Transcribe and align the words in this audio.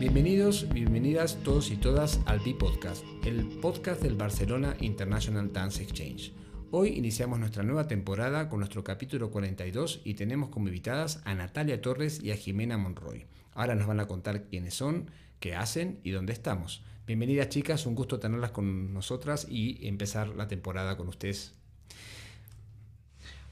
Bienvenidos, 0.00 0.66
bienvenidas 0.70 1.36
todos 1.44 1.70
y 1.70 1.76
todas 1.76 2.20
al 2.24 2.40
B-Podcast, 2.40 3.04
el 3.26 3.44
podcast 3.60 4.00
del 4.00 4.14
Barcelona 4.14 4.74
International 4.80 5.52
Dance 5.52 5.82
Exchange. 5.82 6.32
Hoy 6.70 6.96
iniciamos 6.96 7.38
nuestra 7.38 7.64
nueva 7.64 7.86
temporada 7.86 8.48
con 8.48 8.60
nuestro 8.60 8.82
capítulo 8.82 9.30
42 9.30 10.00
y 10.02 10.14
tenemos 10.14 10.48
como 10.48 10.68
invitadas 10.68 11.20
a 11.26 11.34
Natalia 11.34 11.82
Torres 11.82 12.18
y 12.22 12.30
a 12.30 12.36
Jimena 12.36 12.78
Monroy. 12.78 13.26
Ahora 13.52 13.74
nos 13.74 13.86
van 13.86 14.00
a 14.00 14.08
contar 14.08 14.44
quiénes 14.44 14.72
son, 14.72 15.10
qué 15.38 15.54
hacen 15.54 16.00
y 16.02 16.12
dónde 16.12 16.32
estamos. 16.32 16.82
Bienvenidas 17.06 17.50
chicas, 17.50 17.84
un 17.84 17.94
gusto 17.94 18.18
tenerlas 18.18 18.52
con 18.52 18.94
nosotras 18.94 19.48
y 19.50 19.86
empezar 19.86 20.28
la 20.28 20.48
temporada 20.48 20.96
con 20.96 21.08
ustedes. 21.08 21.52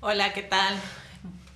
Hola, 0.01 0.33
¿qué 0.33 0.45
tal? 0.45 0.77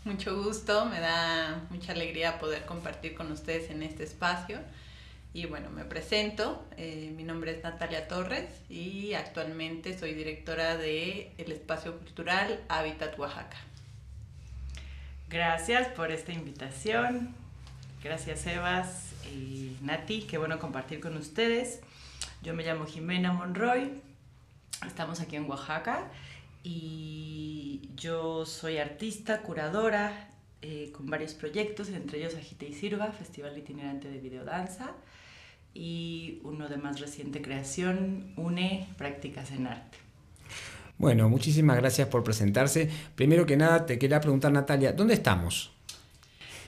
Mucho 0.05 0.43
gusto, 0.43 0.85
me 0.87 0.99
da 0.99 1.63
mucha 1.71 1.93
alegría 1.93 2.41
poder 2.41 2.67
compartir 2.67 3.15
con 3.15 3.31
ustedes 3.31 3.71
en 3.71 3.85
este 3.85 4.03
espacio. 4.03 4.59
Y 5.33 5.47
bueno, 5.47 5.71
me 5.71 5.85
presento, 5.85 6.67
eh, 6.77 7.13
mi 7.17 7.23
nombre 7.23 7.53
es 7.53 7.63
Natalia 7.63 8.09
Torres 8.09 8.49
y 8.69 9.15
actualmente 9.15 9.97
soy 9.97 10.15
directora 10.15 10.77
de 10.77 11.31
el 11.39 11.53
Espacio 11.53 11.97
Cultural 11.99 12.61
Hábitat 12.69 13.17
Oaxaca. 13.17 13.57
Gracias 15.29 15.87
por 15.89 16.11
esta 16.11 16.33
invitación. 16.33 17.35
Gracias 18.03 18.45
Evas 18.49 19.13
y 19.33 19.77
Nati, 19.83 20.23
qué 20.23 20.37
bueno 20.37 20.59
compartir 20.59 20.99
con 20.99 21.17
ustedes. 21.17 21.79
Yo 22.43 22.55
me 22.55 22.65
llamo 22.65 22.87
Jimena 22.87 23.33
Monroy, 23.33 24.03
estamos 24.85 25.21
aquí 25.21 25.37
en 25.37 25.49
Oaxaca 25.49 26.11
y 26.65 27.52
yo 27.97 28.45
soy 28.45 28.79
artista, 28.79 29.43
curadora, 29.43 30.31
eh, 30.61 30.93
con 30.95 31.07
varios 31.07 31.35
proyectos, 31.35 31.89
entre 31.89 32.19
ellos 32.19 32.35
Agite 32.35 32.67
y 32.67 32.75
Sirva, 32.75 33.13
Festival 33.13 33.57
Itinerante 33.59 34.09
de 34.09 34.19
Videodanza 34.19 34.93
y 35.75 36.41
uno 36.45 36.69
de 36.69 36.77
más 36.77 37.01
reciente 37.01 37.43
creación, 37.43 38.33
UNE 38.37 38.89
Prácticas 38.97 39.51
en 39.51 39.67
Arte. 39.67 39.99
Bueno, 40.99 41.29
muchísimas 41.29 41.77
gracias 41.79 42.09
por 42.09 42.23
presentarse. 42.23 42.91
Primero 43.15 43.47
que 43.47 43.57
nada, 43.57 43.87
te 43.87 43.99
quería 43.99 44.21
preguntar, 44.21 44.53
Natalia, 44.53 44.93
¿dónde 44.93 45.15
estamos? 45.15 45.73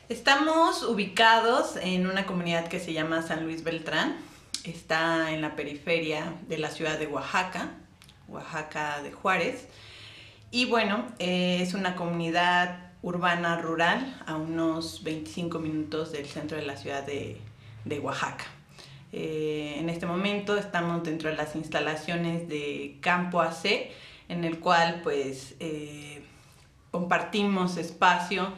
Estamos 0.08 0.82
ubicados 0.82 1.76
en 1.76 2.06
una 2.06 2.26
comunidad 2.26 2.68
que 2.68 2.80
se 2.80 2.92
llama 2.92 3.22
San 3.22 3.44
Luis 3.44 3.62
Beltrán. 3.62 4.16
Está 4.64 5.30
en 5.32 5.40
la 5.40 5.54
periferia 5.54 6.34
de 6.48 6.58
la 6.58 6.70
ciudad 6.70 6.98
de 6.98 7.06
Oaxaca, 7.06 7.74
Oaxaca 8.28 9.02
de 9.02 9.12
Juárez. 9.12 9.68
Y 10.54 10.66
bueno, 10.66 11.04
eh, 11.18 11.58
es 11.62 11.74
una 11.74 11.96
comunidad 11.96 12.92
urbana 13.02 13.60
rural 13.60 14.22
a 14.24 14.36
unos 14.36 15.02
25 15.02 15.58
minutos 15.58 16.12
del 16.12 16.26
centro 16.26 16.56
de 16.56 16.64
la 16.64 16.76
ciudad 16.76 17.02
de, 17.04 17.40
de 17.84 17.98
Oaxaca. 17.98 18.44
Eh, 19.10 19.74
en 19.78 19.88
este 19.88 20.06
momento 20.06 20.56
estamos 20.56 21.02
dentro 21.02 21.28
de 21.28 21.34
las 21.34 21.56
instalaciones 21.56 22.48
de 22.48 22.98
Campo 23.00 23.40
AC, 23.40 23.90
en 24.28 24.44
el 24.44 24.60
cual 24.60 25.00
pues 25.02 25.56
eh, 25.58 26.22
compartimos 26.92 27.76
espacio 27.76 28.52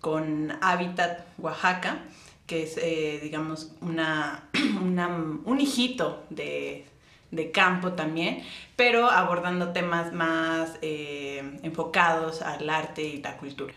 con 0.00 0.56
Hábitat 0.62 1.26
Oaxaca, 1.36 1.98
que 2.46 2.62
es 2.62 3.22
digamos 3.22 3.72
una, 3.82 4.48
un 4.54 5.60
hijito 5.60 6.24
de, 6.30 6.86
de, 7.32 7.50
campo 7.50 7.94
también, 7.94 8.42
pero 8.76 9.10
abordando 9.10 9.72
temas 9.72 10.12
más 10.12 10.78
enfocados 10.82 12.42
al 12.42 12.70
arte 12.70 13.02
y 13.02 13.20
la 13.20 13.36
cultura. 13.36 13.74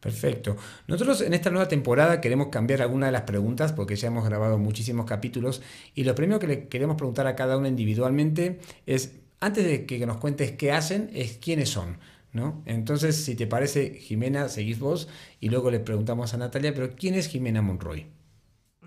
Perfecto. 0.00 0.56
Nosotros 0.86 1.22
en 1.22 1.34
esta 1.34 1.50
nueva 1.50 1.66
temporada 1.66 2.20
queremos 2.20 2.48
cambiar 2.48 2.82
alguna 2.82 3.06
de 3.06 3.12
las 3.12 3.22
preguntas 3.22 3.72
porque 3.72 3.96
ya 3.96 4.08
hemos 4.08 4.24
grabado 4.24 4.56
muchísimos 4.56 5.06
capítulos 5.06 5.60
y 5.94 6.04
lo 6.04 6.14
primero 6.14 6.38
que 6.38 6.46
le 6.46 6.68
queremos 6.68 6.96
preguntar 6.96 7.26
a 7.26 7.34
cada 7.34 7.56
uno 7.56 7.66
individualmente 7.66 8.60
es, 8.86 9.16
antes 9.40 9.64
de 9.64 9.86
que 9.86 10.06
nos 10.06 10.18
cuentes 10.18 10.52
qué 10.52 10.70
hacen, 10.70 11.10
es 11.14 11.38
quiénes 11.38 11.70
son. 11.70 11.98
¿no? 12.32 12.62
Entonces, 12.66 13.16
si 13.24 13.34
te 13.34 13.46
parece, 13.46 13.94
Jimena, 13.94 14.48
seguís 14.48 14.78
vos 14.78 15.08
y 15.40 15.48
luego 15.48 15.70
le 15.70 15.80
preguntamos 15.80 16.32
a 16.32 16.36
Natalia, 16.36 16.72
pero 16.74 16.94
¿quién 16.94 17.14
es 17.14 17.26
Jimena 17.26 17.62
Monroy? 17.62 18.06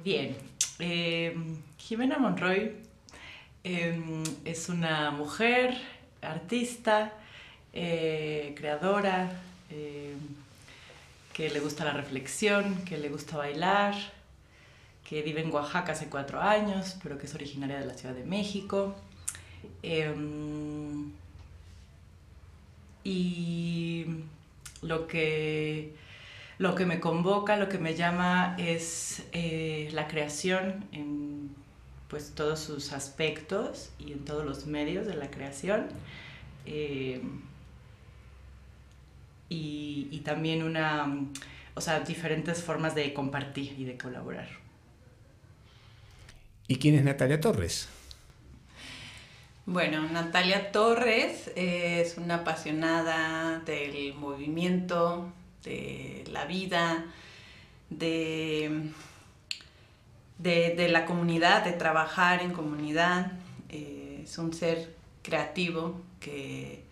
Bien, 0.03 0.35
eh, 0.79 1.35
Jimena 1.77 2.19
Monroy 2.19 2.77
em, 3.63 4.23
es 4.45 4.69
una 4.69 5.11
mujer, 5.11 5.77
artista, 6.21 7.13
eh, 7.73 8.53
creadora 8.57 9.31
em, 9.69 10.17
que 11.33 11.49
le 11.49 11.59
gusta 11.59 11.85
la 11.85 11.93
reflexión, 11.93 12.83
que 12.85 12.97
le 12.97 13.09
gusta 13.09 13.37
bailar, 13.37 13.95
que 15.07 15.21
vive 15.21 15.41
en 15.41 15.51
Oaxaca 15.51 15.93
hace 15.93 16.07
cuatro 16.07 16.41
años, 16.41 16.97
pero 17.01 17.17
que 17.17 17.25
es 17.25 17.35
originaria 17.35 17.79
de 17.79 17.85
la 17.85 17.93
Ciudad 17.93 18.15
de 18.15 18.23
México. 18.23 18.95
Em, 19.83 21.11
y 23.03 24.05
lo 24.81 25.07
que, 25.07 25.93
lo 26.57 26.75
que 26.75 26.85
me 26.85 26.99
convoca, 26.99 27.57
lo 27.57 27.69
que 27.69 27.77
me 27.77 27.95
llama 27.95 28.55
es 28.59 29.23
eh, 29.31 29.89
la 29.93 30.07
creación 30.07 30.85
pues, 32.11 32.33
todos 32.35 32.59
sus 32.59 32.91
aspectos 32.91 33.89
y 33.97 34.11
en 34.11 34.25
todos 34.25 34.45
los 34.45 34.65
medios 34.67 35.07
de 35.07 35.15
la 35.15 35.31
creación. 35.31 35.87
Em, 36.65 37.41
y, 39.47 40.21
también 40.25 40.61
una, 40.61 41.07
o 41.73 41.81
sea, 41.81 42.01
diferentes 42.01 42.61
formas 42.63 42.95
de 42.95 43.13
compartir 43.13 43.75
y 43.79 43.85
de 43.85 43.97
colaborar. 43.97 44.49
¿Y 46.67 46.75
quién 46.75 46.95
es 46.95 47.03
Natalia 47.03 47.39
Torres? 47.39 47.87
Bueno, 49.65 50.07
Natalia 50.09 50.71
Torres 50.73 51.49
es 51.55 52.17
una 52.17 52.35
apasionada 52.35 53.59
del 53.59 54.13
movimiento, 54.15 55.31
de 55.63 56.25
la 56.29 56.43
vida, 56.43 57.05
de, 57.89 58.91
de, 60.41 60.87
la 60.89 61.05
comunidad, 61.05 61.63
de 61.63 61.73
trabajar 61.73 62.41
en 62.41 62.51
comunidad. 62.51 63.33
Eh, 63.69 64.21
es 64.23 64.37
un 64.37 64.53
ser 64.53 64.93
creativo 65.21 66.01
que, 66.19 66.83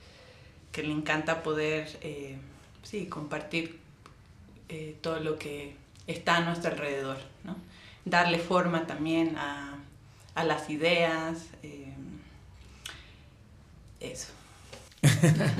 que 0.71 0.83
le 0.83 0.91
encanta 0.91 1.41
poder 1.41 1.87
eh, 2.01 2.37
sí, 2.83 3.07
compartir 3.07 3.79
eh, 4.69 4.95
todo 5.01 5.19
lo 5.19 5.37
que 5.39 5.75
está 6.07 6.37
a 6.37 6.41
nuestro 6.41 6.71
alrededor, 6.71 7.17
¿no? 7.43 7.55
darle 8.05 8.39
forma 8.39 8.87
también 8.87 9.35
a, 9.37 9.77
a 10.35 10.43
las 10.43 10.69
ideas, 10.69 11.47
eso. 13.99 14.31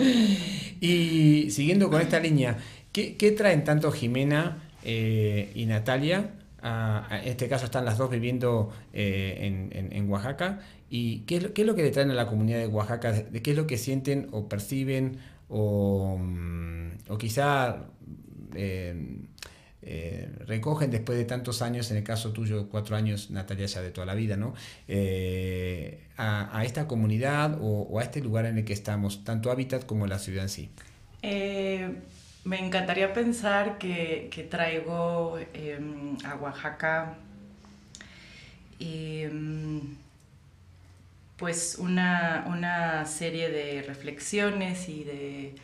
y 0.82 1.52
siguiendo 1.52 1.90
con 1.90 2.02
esta 2.02 2.20
línea, 2.20 2.58
¿qué, 2.94 3.18
qué 3.18 3.32
traen 3.32 3.64
tanto 3.64 3.92
Jimena 3.92 4.64
y 4.84 5.66
Natalia? 5.68 6.32
En 6.64 7.28
este 7.28 7.48
caso 7.48 7.66
están 7.66 7.86
las 7.86 7.98
dos 7.98 8.10
viviendo 8.10 8.72
en, 8.94 9.70
en, 9.72 10.10
Oaxaca. 10.10 10.60
¿Y 10.90 11.20
qué 11.22 11.38
es, 11.38 11.44
lo, 11.44 11.54
qué 11.54 11.62
es, 11.62 11.68
lo, 11.68 11.76
que 11.76 11.84
le 11.84 11.92
traen 11.92 12.12
a 12.12 12.16
la 12.16 12.28
comunidad 12.28 12.60
de 12.60 12.68
Oaxaca? 12.68 13.12
¿De 13.12 13.42
qué 13.42 13.52
es 13.52 13.58
lo 13.58 13.68
que 13.68 13.78
sienten 13.78 14.28
o 14.32 14.50
perciben 14.50 15.20
o, 15.50 16.18
mm, 16.20 16.90
o 17.10 17.18
quizá 17.18 17.88
eh, 18.56 18.96
eh, 19.82 20.30
recogen 20.46 20.92
después 20.92 21.18
de 21.18 21.26
tantos 21.26 21.62
años, 21.62 21.90
en 21.92 21.98
el 21.98 22.04
caso 22.04 22.34
tuyo, 22.34 22.68
cuatro 22.70 22.96
años, 22.96 23.32
Natalia, 23.32 23.66
ya 23.66 23.82
de 23.82 23.92
toda 23.92 24.06
la 24.06 24.14
vida, 24.14 24.36
¿no? 24.36 24.54
Eh, 24.88 26.08
a, 26.18 26.64
esta 26.66 26.88
comunidad 26.88 27.58
o, 27.62 27.98
a 28.00 28.04
este 28.04 28.22
lugar 28.22 28.46
en 28.46 28.58
el 28.58 28.66
que 28.66 28.74
estamos, 28.74 29.24
tanto 29.24 29.52
Hábitat 29.52 29.86
como 29.86 30.06
la 30.06 30.20
ciudad 30.20 30.44
en 30.44 30.50
sí. 30.50 30.70
Me 32.50 32.58
encantaría 32.66 33.14
pensar 33.14 33.78
que, 33.78 34.28
que 34.32 34.44
traigo 34.44 35.38
em, 35.54 36.18
a 36.26 36.34
Oaxaca 36.34 37.14
em, 38.80 39.96
pues 41.38 41.78
una, 41.78 42.46
una, 42.48 43.06
serie 43.06 43.52
de 43.52 43.84
reflexiones 43.84 44.90
y 44.90 45.04
de, 45.04 45.56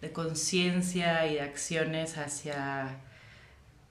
de 0.00 0.12
conciencia 0.12 1.26
y 1.26 1.34
de 1.34 1.42
acciones 1.42 2.16
hacia 2.16 2.96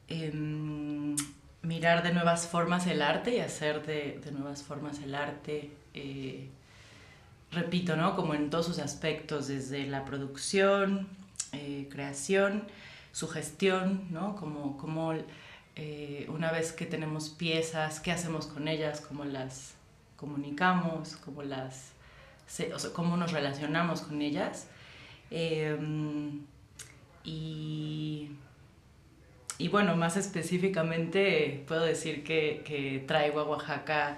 em, 0.08 1.16
mirar 1.62 2.02
de 2.02 2.14
nuevas 2.14 2.48
formas 2.48 2.88
el 2.88 3.04
arte 3.04 3.36
y 3.36 3.42
hacer 3.42 3.86
de, 3.86 4.20
de 4.26 4.32
nuevas 4.32 4.64
formas 4.64 4.98
el 5.04 5.14
arte, 5.14 5.70
eh, 5.94 6.50
repito, 7.52 7.96
¿no? 7.96 8.16
Como 8.16 8.34
en 8.34 8.50
todos 8.50 8.66
sus 8.66 8.80
aspectos, 8.80 9.48
desde 9.48 9.86
la 9.86 10.04
producción, 10.04 11.19
eh, 11.54 11.88
creación, 11.92 12.64
su 13.12 13.28
gestión, 13.28 14.08
¿no? 14.12 14.36
Como, 14.36 14.78
como 14.78 15.14
eh, 15.76 16.26
una 16.30 16.52
vez 16.52 16.72
que 16.72 16.86
tenemos 16.86 17.30
piezas, 17.30 18.00
¿qué 18.00 18.12
hacemos 18.12 18.48
con 18.48 18.68
ellas? 18.68 19.02
¿Cómo 19.02 19.26
las 19.26 19.76
comunicamos, 20.20 21.16
cómo, 21.24 21.44
las, 21.44 21.94
cómo 22.94 23.16
nos 23.16 23.32
relacionamos 23.32 24.02
con 24.02 24.22
ellas. 24.22 24.68
Em, 25.32 26.42
y, 27.24 28.32
y 29.58 29.68
bueno, 29.70 29.96
más 29.96 30.18
específicamente 30.18 31.64
puedo 31.68 31.84
decir 31.84 32.24
que, 32.24 33.04
traigo 33.08 33.40
a 33.40 33.44
Oaxaca 33.46 34.18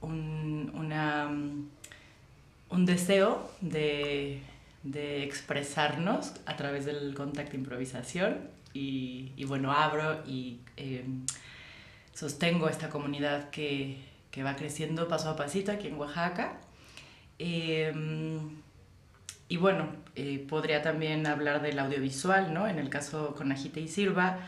un, 0.00 0.72
una, 0.74 1.28
un 2.70 2.86
deseo 2.86 3.50
de, 3.60 4.40
expresarnos 4.92 6.34
a 6.46 6.56
través 6.56 6.84
del 6.84 7.14
contacto 7.14 7.56
improvisación 7.56 8.48
y, 8.74 9.44
bueno, 9.46 9.72
abro 9.72 10.22
y 10.26 10.58
em, 10.76 11.24
sostengo 12.12 12.68
esta 12.68 12.90
comunidad 12.90 13.50
que, 13.50 13.98
va 14.44 14.56
creciendo 14.56 15.06
paso 15.06 15.30
a 15.30 15.36
pasito 15.36 15.70
aquí 15.70 15.86
en 15.86 15.96
Oaxaca. 15.96 16.60
Em, 17.38 18.50
y 19.48 19.56
bueno, 19.56 19.88
eh, 20.16 20.44
podría 20.48 20.82
también 20.82 21.26
hablar 21.26 21.62
del 21.62 21.78
audiovisual, 21.78 22.52
¿no? 22.52 22.66
En 22.66 22.78
el 22.80 22.88
caso 22.88 23.34
con 23.36 23.52
Agite 23.52 23.80
y 23.80 23.88
Sirva, 23.88 24.40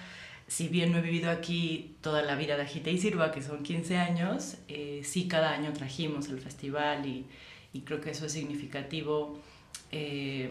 si 0.48 0.68
bien 0.68 0.92
no 0.92 0.98
he 0.98 1.02
vivido 1.02 1.30
aquí 1.30 1.96
toda 2.00 2.22
la 2.22 2.34
vida 2.34 2.56
de 2.56 2.62
Agite 2.62 2.90
y 2.90 2.98
Sirva, 2.98 3.30
que 3.30 3.42
son 3.42 3.62
15 3.62 3.96
años, 3.98 4.56
eh, 4.68 5.02
sí 5.04 5.28
cada 5.28 5.52
año 5.52 5.72
trajimos 5.72 6.28
el 6.28 6.40
festival 6.40 7.06
y, 7.06 7.26
y 7.72 7.82
creo 7.82 8.00
que 8.00 8.10
eso 8.10 8.26
es 8.26 8.32
significativo 8.32 9.40
eh, 9.92 10.50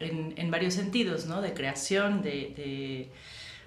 en, 0.00 0.34
en, 0.36 0.50
varios 0.50 0.74
sentidos, 0.74 1.26
¿no? 1.26 1.40
De 1.40 1.54
creación, 1.54 2.22
de, 2.22 2.52
de, 2.56 3.08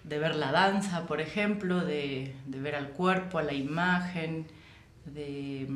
de 0.03 0.19
ver 0.19 0.35
la 0.35 0.51
danza, 0.51 1.07
por 1.07 1.21
ejemplo, 1.21 1.83
de, 1.83 2.33
de, 2.45 2.59
ver 2.59 2.75
al 2.75 2.89
cuerpo, 2.89 3.39
a 3.39 3.43
la 3.43 3.53
imagen, 3.53 4.45
de... 5.05 5.67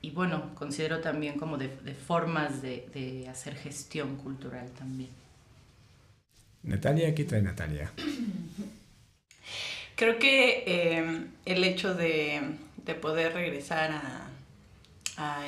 Y 0.00 0.10
bueno, 0.10 0.54
considero 0.54 1.00
también 1.00 1.38
como 1.38 1.58
de, 1.58 1.68
formas 1.94 2.62
de 2.62 3.26
hacer 3.28 3.56
gestión 3.56 4.16
cultural 4.16 4.70
también. 4.70 5.10
Natalia, 6.62 7.14
¿qué 7.14 7.24
trae 7.24 7.42
Natalia? 7.42 7.90
Creo 9.96 10.18
que 10.18 10.64
eh, 10.66 11.26
el 11.44 11.64
hecho 11.64 11.94
de, 11.94 12.40
poder 13.00 13.34
regresar 13.34 13.90
a, 13.90 14.28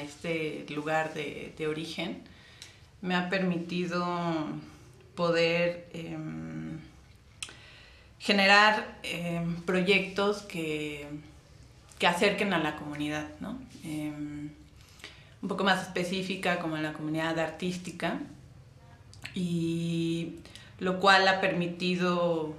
este 0.03 0.67
lugar 0.71 1.15
de, 1.15 1.67
origen 1.69 2.23
me 3.03 3.15
ha 3.15 3.29
permitido 3.31 4.05
poder 5.15 5.89
em, 5.93 6.79
generar 8.19 8.99
em, 9.03 9.57
proyectos 9.63 10.43
que, 10.43 11.07
que, 11.99 12.07
acerquen 12.07 12.53
a 12.53 12.59
la 12.59 12.77
comunidad, 12.77 13.29
¿no? 13.41 13.59
Em, 13.85 14.51
un 15.43 15.49
poco 15.49 15.65
más 15.65 15.83
específica 15.83 16.59
como 16.59 16.77
en 16.77 16.83
la 16.83 16.93
comunidad 16.93 17.39
artística 17.39 18.21
y 19.35 20.35
lo 20.79 20.99
cual 21.01 21.29
ha 21.29 21.41
permitido, 21.41 22.55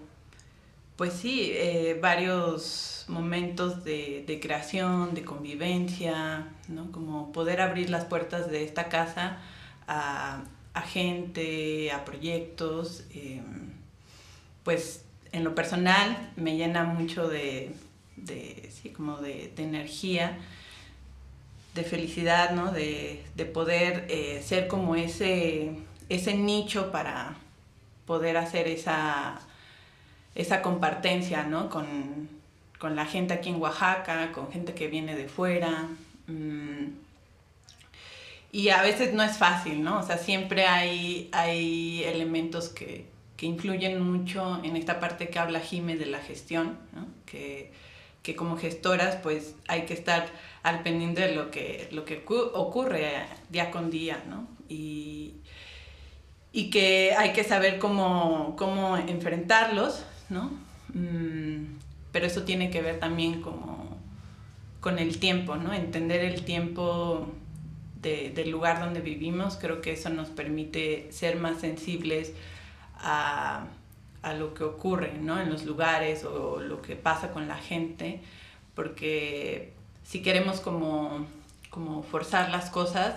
pues 1.01 1.13
sí, 1.13 1.49
eh, 1.55 1.97
varios 1.99 3.05
momentos 3.07 3.83
de, 3.83 4.39
creación, 4.39 5.15
de 5.15 5.23
convivencia, 5.23 6.49
¿no? 6.67 6.91
Como 6.91 7.31
poder 7.31 7.59
abrir 7.59 7.89
las 7.89 8.05
puertas 8.05 8.51
de 8.51 8.63
esta 8.63 8.87
casa 8.87 9.39
a, 9.87 10.43
gente, 10.85 11.91
a 11.91 12.05
proyectos, 12.05 13.05
em, 13.15 13.71
pues 14.63 15.03
en 15.31 15.43
lo 15.43 15.55
personal 15.55 16.31
me 16.35 16.55
llena 16.55 16.83
mucho 16.83 17.27
de, 17.27 17.71
sí, 18.69 18.89
como 18.91 19.17
de, 19.17 19.51
energía, 19.57 20.37
de 21.73 21.83
felicidad, 21.83 22.51
¿no? 22.51 22.71
De, 22.71 23.25
poder 23.51 24.05
eh, 24.07 24.43
ser 24.45 24.67
como 24.67 24.95
ese, 24.95 25.77
ese 26.09 26.35
nicho 26.35 26.91
para, 26.91 27.37
poder 28.05 28.37
hacer 28.37 28.67
esa, 28.67 29.41
esa 30.35 30.61
compartencia, 30.61 31.43
¿no? 31.43 31.69
Con, 31.69 32.41
la 32.95 33.05
gente 33.05 33.35
aquí 33.35 33.49
en 33.49 33.61
Oaxaca, 33.61 34.31
con 34.31 34.51
gente 34.51 34.73
que 34.73 34.87
viene 34.87 35.15
de 35.15 35.27
fuera. 35.27 35.87
Mm, 36.25 36.87
y 38.51 38.69
a 38.69 38.81
veces 38.81 39.13
no 39.13 39.23
es 39.23 39.37
fácil, 39.37 39.83
¿no? 39.83 39.99
O 39.99 40.03
sea, 40.03 40.17
siempre 40.17 40.65
hay, 40.65 41.29
hay 41.31 42.03
elementos 42.03 42.69
que, 42.69 43.09
influyen 43.41 43.99
mucho 43.99 44.61
en 44.63 44.75
esta 44.75 44.99
parte 44.99 45.29
que 45.29 45.39
habla 45.39 45.59
Jime 45.61 45.97
de 45.97 46.05
la 46.05 46.19
gestión, 46.19 46.77
¿no? 46.93 47.07
Que, 47.25 47.71
como 48.37 48.55
gestoras 48.55 49.15
pues 49.15 49.55
hay 49.67 49.85
que 49.85 49.95
estar 49.95 50.27
al 50.61 50.83
pendiente 50.83 51.21
de 51.21 51.33
lo 51.33 51.49
que, 51.49 51.89
lo 51.91 52.05
que 52.05 52.23
ocurre 52.27 53.25
día 53.49 53.71
con 53.71 53.89
día, 53.89 54.23
¿no? 54.29 54.47
Y, 54.69 55.33
y 56.51 56.69
que 56.69 57.15
hay 57.17 57.33
que 57.33 57.43
saber 57.43 57.79
cómo, 57.79 58.55
cómo 58.57 58.95
enfrentarlos, 58.95 60.05
¿no? 60.31 60.51
Mm, 60.93 61.77
pero 62.11 62.25
eso 62.25 62.43
tiene 62.43 62.71
que 62.71 62.81
ver 62.81 62.99
también 62.99 63.41
como 63.41 63.97
con 64.79 64.97
el 64.97 65.19
tiempo, 65.19 65.57
¿no? 65.57 65.73
Entender 65.73 66.21
el 66.21 66.43
tiempo 66.43 67.31
del 68.01 68.49
lugar 68.49 68.79
donde 68.79 68.99
vivimos, 68.99 69.57
creo 69.57 69.79
que 69.79 69.93
eso 69.93 70.09
nos 70.09 70.29
permite 70.29 71.11
ser 71.11 71.35
más 71.35 71.59
sensibles 71.61 72.33
a, 72.97 73.67
lo 74.37 74.55
que 74.55 74.63
ocurre, 74.63 75.13
¿no? 75.19 75.39
En 75.39 75.51
los 75.51 75.65
lugares 75.65 76.23
o 76.25 76.59
lo 76.59 76.81
que 76.81 76.95
pasa 76.95 77.31
con 77.31 77.47
la 77.47 77.57
gente, 77.57 78.21
porque 78.73 79.73
si 80.03 80.23
queremos 80.23 80.61
como, 80.61 81.27
forzar 82.09 82.49
las 82.49 82.71
cosas, 82.71 83.15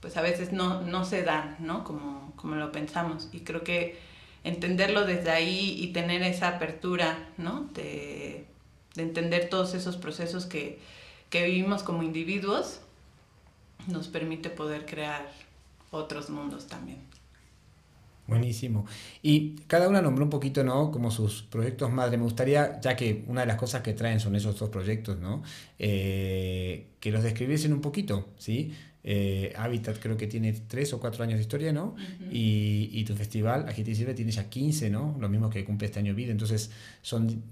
pues 0.00 0.16
a 0.16 0.22
veces 0.22 0.52
no, 0.52 0.80
no 0.80 1.04
se 1.04 1.22
dan, 1.22 1.56
¿no? 1.60 1.84
Como 1.84 2.24
como 2.44 2.56
lo 2.56 2.70
pensamos. 2.72 3.30
Y 3.32 3.40
creo 3.40 3.64
que 3.64 3.98
entenderlo 4.44 5.06
desde 5.06 5.30
ahí 5.30 5.76
y 5.80 5.88
tener 5.88 6.22
esa 6.22 6.48
apertura, 6.48 7.28
¿no? 7.38 7.68
De, 7.74 8.46
entender 8.96 9.48
todos 9.48 9.74
esos 9.74 9.96
procesos 9.96 10.46
que, 10.46 10.78
vivimos 11.32 11.82
como 11.82 12.04
individuos, 12.04 12.78
nos 13.88 14.06
permite 14.06 14.50
poder 14.50 14.86
crear 14.86 15.28
otros 15.90 16.30
mundos 16.30 16.68
también. 16.68 16.98
Buenísimo. 18.28 18.86
Y 19.20 19.56
cada 19.66 19.88
una 19.88 20.00
nombró 20.00 20.24
un 20.24 20.30
poquito, 20.30 20.62
¿no? 20.62 20.92
Como 20.92 21.10
sus 21.10 21.42
proyectos 21.42 21.90
madre. 21.90 22.16
Me 22.16 22.22
gustaría, 22.22 22.80
ya 22.80 22.94
que 22.94 23.24
una 23.26 23.40
de 23.40 23.48
las 23.48 23.56
cosas 23.56 23.82
que 23.82 23.94
traen 23.94 24.20
son 24.20 24.36
esos 24.36 24.56
dos 24.56 24.70
proyectos, 24.70 25.18
¿no? 25.18 25.42
Eh, 25.78 26.86
que 27.00 27.10
los 27.10 27.24
describiesen 27.24 27.72
un 27.72 27.80
poquito, 27.80 28.28
¿sí? 28.38 28.72
Eh, 29.06 29.52
Habitat 29.56 29.98
creo 30.00 30.16
que 30.16 30.26
tiene 30.26 30.52
3 30.52 30.94
o 30.94 31.00
4 31.00 31.24
años 31.24 31.36
de 31.36 31.42
historia, 31.42 31.72
¿no? 31.72 31.94
y, 32.30 32.88
y, 32.90 33.04
tu 33.04 33.14
festival, 33.14 33.68
Agite 33.68 33.94
Sirve, 33.94 34.14
tiene 34.14 34.32
ya 34.32 34.48
15, 34.48 34.88
¿no? 34.88 35.16
Lo 35.20 35.28
mismo 35.28 35.50
que 35.50 35.62
cumple 35.62 35.86
este 35.86 35.98
año 36.00 36.14
vida. 36.14 36.32
Entonces 36.32 36.70
son 37.02 37.42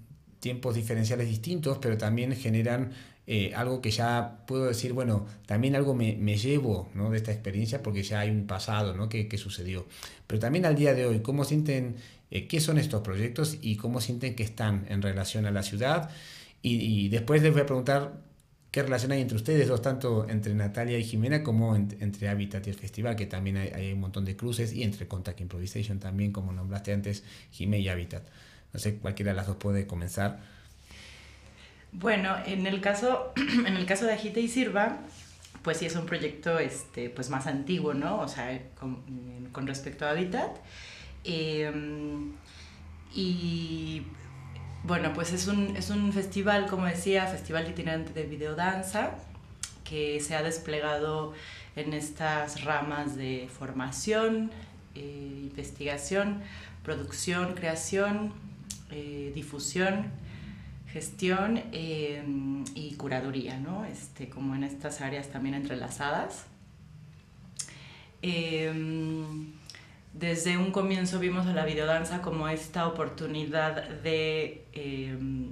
tiempos 0.40 0.74
diferenciales 0.74 1.28
distintos, 1.28 1.78
pero 1.78 1.96
también 1.98 2.34
generan 2.34 2.90
eh, 3.26 3.52
algo 3.54 3.80
que 3.80 3.92
ya 3.92 4.42
puedo 4.46 4.64
decir, 4.64 4.92
bueno, 4.92 5.26
también 5.46 5.76
algo 5.76 5.94
me, 5.94 6.16
me, 6.16 6.36
llevo 6.36 6.90
¿no? 6.94 7.10
de 7.10 7.18
esta 7.18 7.30
experiencia 7.30 7.80
porque 7.80 8.02
ya 8.02 8.20
hay 8.20 8.30
un 8.30 8.48
pasado 8.48 8.94
¿no? 8.96 9.08
que, 9.08 9.28
que 9.28 9.38
sucedió. 9.38 9.86
Pero 10.26 10.40
también 10.40 10.66
al 10.66 10.74
día 10.74 10.94
de 10.94 11.06
hoy, 11.06 11.20
¿cómo 11.20 11.44
sienten, 11.44 11.96
eh, 12.32 12.48
qué 12.48 12.60
son 12.60 12.78
estos 12.78 13.02
proyectos 13.02 13.58
y 13.62 13.76
cómo 13.76 14.00
sienten 14.00 14.34
que 14.34 14.42
están 14.42 14.86
en 14.88 15.02
relación 15.02 15.46
a 15.46 15.52
la 15.52 15.62
ciudad? 15.62 16.10
Y, 16.62 16.76
y 16.80 17.08
después 17.10 17.42
les 17.42 17.52
voy 17.52 17.62
a 17.62 17.66
preguntar 17.66 18.20
¿Qué 18.72 18.82
relación 18.82 19.12
hay 19.12 19.20
entre 19.20 19.36
ustedes 19.36 19.68
dos, 19.68 19.82
tanto 19.82 20.26
entre 20.30 20.54
Natalia 20.54 20.98
y 20.98 21.04
Jimena 21.04 21.42
como 21.42 21.76
entre 21.76 22.30
Habitat 22.30 22.66
y 22.66 22.70
el 22.70 22.76
festival, 22.76 23.16
que 23.16 23.26
también 23.26 23.58
hay, 23.58 23.92
un 23.92 24.00
montón 24.00 24.24
de 24.24 24.34
cruces, 24.34 24.72
y 24.72 24.82
entre 24.82 25.06
Contact 25.06 25.42
Improvisation 25.42 25.98
también, 25.98 26.32
como 26.32 26.54
nombraste 26.54 26.94
antes, 26.94 27.22
Jimena 27.50 27.82
y 27.82 27.88
Habitat? 27.90 28.22
No 28.72 28.80
sé, 28.80 28.96
cualquiera 28.96 29.32
de 29.32 29.36
las 29.36 29.46
dos 29.46 29.56
puede 29.56 29.86
comenzar. 29.86 30.40
Bueno, 31.92 32.34
en 32.46 32.66
el 32.66 32.80
caso, 32.80 33.34
en 33.66 33.76
el 33.76 33.84
caso 33.84 34.06
de 34.06 34.14
Agita 34.14 34.40
y 34.40 34.48
Sirva, 34.48 35.00
pues 35.62 35.76
sí 35.76 35.84
es 35.84 35.94
un 35.94 36.06
proyecto 36.06 36.58
este, 36.58 37.10
pues 37.10 37.28
más 37.28 37.46
antiguo, 37.46 37.92
¿no? 37.92 38.20
O 38.20 38.28
sea, 38.28 38.58
con, 38.80 39.66
respecto 39.66 40.06
a 40.06 40.12
Habitat. 40.12 40.56
Em, 41.24 42.32
y 43.14 44.02
bueno, 44.84 45.12
pues 45.12 45.32
es 45.32 45.46
un, 45.46 45.76
es 45.76 45.90
un 45.90 46.12
festival, 46.12 46.66
como 46.66 46.86
decía, 46.86 47.26
festival 47.26 47.70
itinerante 47.70 48.12
de 48.12 48.24
videodanza, 48.24 49.10
que 49.84 50.20
se 50.20 50.34
ha 50.34 50.42
desplegado 50.42 51.34
en 51.76 51.92
estas 51.92 52.64
ramas 52.64 53.16
de 53.16 53.48
formación, 53.52 54.50
eh, 54.94 55.48
investigación, 55.50 56.42
producción, 56.82 57.54
creación, 57.54 58.32
eh, 58.90 59.32
difusión, 59.34 60.06
gestión 60.92 61.62
eh, 61.72 62.22
y 62.74 62.94
curaduría, 62.96 63.58
¿no? 63.58 63.84
Este, 63.84 64.28
como 64.28 64.54
en 64.54 64.64
estas 64.64 65.00
áreas 65.00 65.28
también 65.28 65.54
entrelazadas. 65.54 66.46
Desde 70.12 70.58
un 70.58 70.72
comienzo 70.72 71.18
vimos 71.18 71.46
a 71.46 71.54
la 71.54 71.64
videodanza 71.64 72.20
como 72.20 72.46
esta 72.48 72.86
oportunidad 72.86 73.88
de, 73.88 74.66
em, 74.74 75.50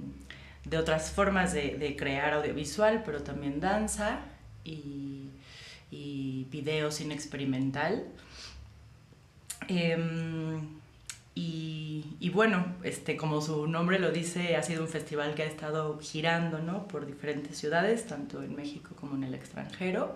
de 0.65 0.77
otras 0.77 1.11
formas 1.11 1.53
de, 1.53 1.95
crear 1.97 2.33
audiovisual, 2.33 3.01
pero 3.03 3.23
también 3.23 3.59
danza 3.59 4.19
y, 4.63 5.29
y 5.89 6.47
video 6.51 6.91
sin 6.91 7.11
experimental. 7.11 8.05
Em, 9.67 10.81
y, 11.33 12.05
y 12.19 12.29
bueno, 12.29 12.75
este, 12.83 13.17
como 13.17 13.41
su 13.41 13.65
nombre 13.65 13.97
lo 13.97 14.11
dice, 14.11 14.55
ha 14.57 14.63
sido 14.63 14.83
un 14.83 14.89
festival 14.89 15.33
que 15.33 15.43
ha 15.43 15.47
estado 15.47 15.97
girando 15.99 16.59
¿no? 16.59 16.87
por 16.87 17.07
diferentes 17.07 17.57
ciudades, 17.57 18.05
tanto 18.05 18.43
en 18.43 18.55
México 18.55 18.95
como 18.99 19.15
en 19.15 19.23
el 19.23 19.33
extranjero. 19.33 20.15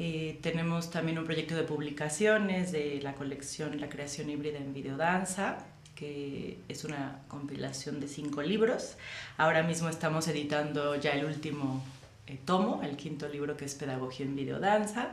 Eh, 0.00 0.38
tenemos 0.42 0.92
también 0.92 1.18
un 1.18 1.24
proyecto 1.24 1.56
de 1.56 1.64
publicaciones 1.64 2.70
de 2.70 3.00
la 3.02 3.14
colección 3.14 3.80
La 3.80 3.88
creación 3.88 4.30
híbrida 4.30 4.58
en 4.58 4.72
videodanza, 4.72 5.58
que 5.96 6.60
es 6.68 6.84
una 6.84 7.22
compilación 7.26 7.98
de 7.98 8.06
cinco 8.06 8.40
libros. 8.40 8.96
Ahora 9.38 9.64
mismo 9.64 9.88
estamos 9.88 10.28
editando 10.28 10.94
ya 10.94 11.10
el 11.14 11.24
último 11.24 11.82
eh, 12.28 12.38
tomo, 12.44 12.80
el 12.84 12.96
quinto 12.96 13.28
libro 13.28 13.56
que 13.56 13.64
es 13.64 13.74
Pedagogía 13.74 14.24
en 14.24 14.36
Videodanza. 14.36 15.08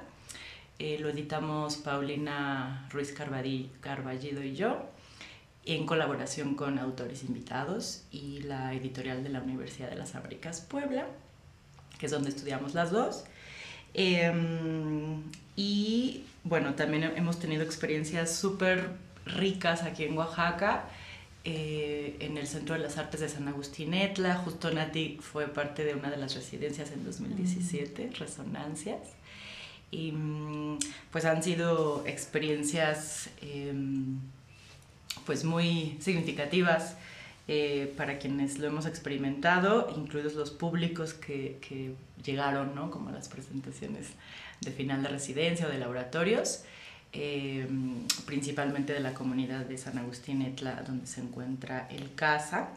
Eh, 0.77 1.00
lo 1.00 1.10
editamos 1.10 1.77
Paulina 1.77 2.88
Ruiz 2.92 3.12
Carballido 3.12 4.44
y 4.44 4.54
yo, 4.54 4.86
en 5.65 5.88
colaboración 5.88 6.54
con 6.54 6.77
autores 6.77 7.24
invitados 7.24 8.04
y 8.12 8.44
la 8.44 8.72
editorial 8.75 9.24
de 9.24 9.30
la 9.30 9.42
Universidad 9.42 9.89
de 9.89 9.96
las 9.96 10.13
Américas 10.13 10.62
Puebla, 10.62 11.08
que 11.98 12.06
es 12.06 12.12
donde 12.12 12.30
estudiamos 12.30 12.75
las 12.75 12.92
dos. 12.92 13.25
Em, 13.98 15.24
y 15.56 16.25
bueno, 16.44 16.75
también 16.75 17.04
hemos 17.16 17.40
tenido 17.40 17.64
experiencias 17.64 18.36
súper 18.36 18.90
ricas 19.25 19.84
aquí 19.84 20.04
en 20.04 20.18
Oaxaca, 20.18 20.90
eh, 21.46 22.18
en 22.20 22.38
el 22.38 22.46
Centro 22.46 22.75
de 22.75 22.82
las 22.82 22.98
Artes 22.98 23.22
de 23.22 23.30
San 23.30 23.48
Agustín 23.48 23.94
Etla. 23.94 24.36
Justo 24.36 24.70
Nati 24.70 25.18
fue 25.22 25.48
parte 25.48 25.86
de 25.86 25.96
una 25.96 26.10
de 26.12 26.18
las 26.18 26.36
residencias 26.36 26.92
en 26.92 27.06
2017, 27.06 28.12
Resonancias. 28.20 29.00
Y 29.92 30.12
mm, 30.12 30.80
pues 31.12 31.24
han 31.24 31.42
sido 31.42 32.06
experiencias 32.06 33.30
em, 33.42 34.20
pues 35.25 35.46
muy 35.46 35.98
significativas 36.02 36.96
eh, 37.48 37.94
para 37.96 38.18
quienes 38.18 38.58
lo 38.58 38.68
hemos 38.68 38.86
experimentado, 38.86 39.94
incluidos 39.96 40.34
los 40.34 40.52
públicos 40.52 41.14
que, 41.14 41.96
llegaron, 42.24 42.74
¿no? 42.74 42.90
como 42.90 43.12
las 43.12 43.30
presentaciones 43.30 44.08
de 44.62 44.72
final 44.72 45.04
de 45.04 45.10
residencia 45.10 45.68
o 45.68 45.70
de 45.70 45.78
laboratorios, 45.78 46.64
eh, 47.14 47.68
principalmente 48.25 48.94
de 48.94 49.00
la 49.00 49.14
comunidad 49.14 49.66
de 49.66 49.78
San 49.78 49.98
Agustín 50.00 50.42
Etla, 50.42 50.84
donde 50.88 51.06
se 51.06 51.22
encuentra 51.22 51.88
el 51.92 52.16
CASA. 52.16 52.70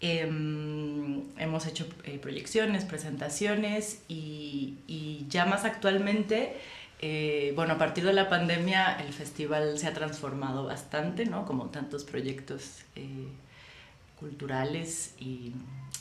Em, 0.00 1.22
hemos 1.38 1.66
hecho 1.66 1.86
eh, 2.04 2.18
proyecciones, 2.18 2.84
presentaciones 2.84 4.02
y, 4.08 5.24
ya 5.28 5.46
más 5.46 5.64
actualmente 5.64 6.56
eh, 7.00 7.52
bueno, 7.54 7.74
a 7.74 7.78
partir 7.78 8.04
de 8.04 8.12
la 8.12 8.28
pandemia 8.28 8.94
el 8.94 9.12
festival 9.12 9.78
se 9.78 9.86
ha 9.86 9.92
transformado 9.92 10.64
bastante, 10.64 11.26
¿no? 11.26 11.44
Como 11.44 11.66
tantos 11.66 12.04
proyectos 12.04 12.82
eh, 12.96 13.28
culturales 14.18 15.14
y, 15.18 15.54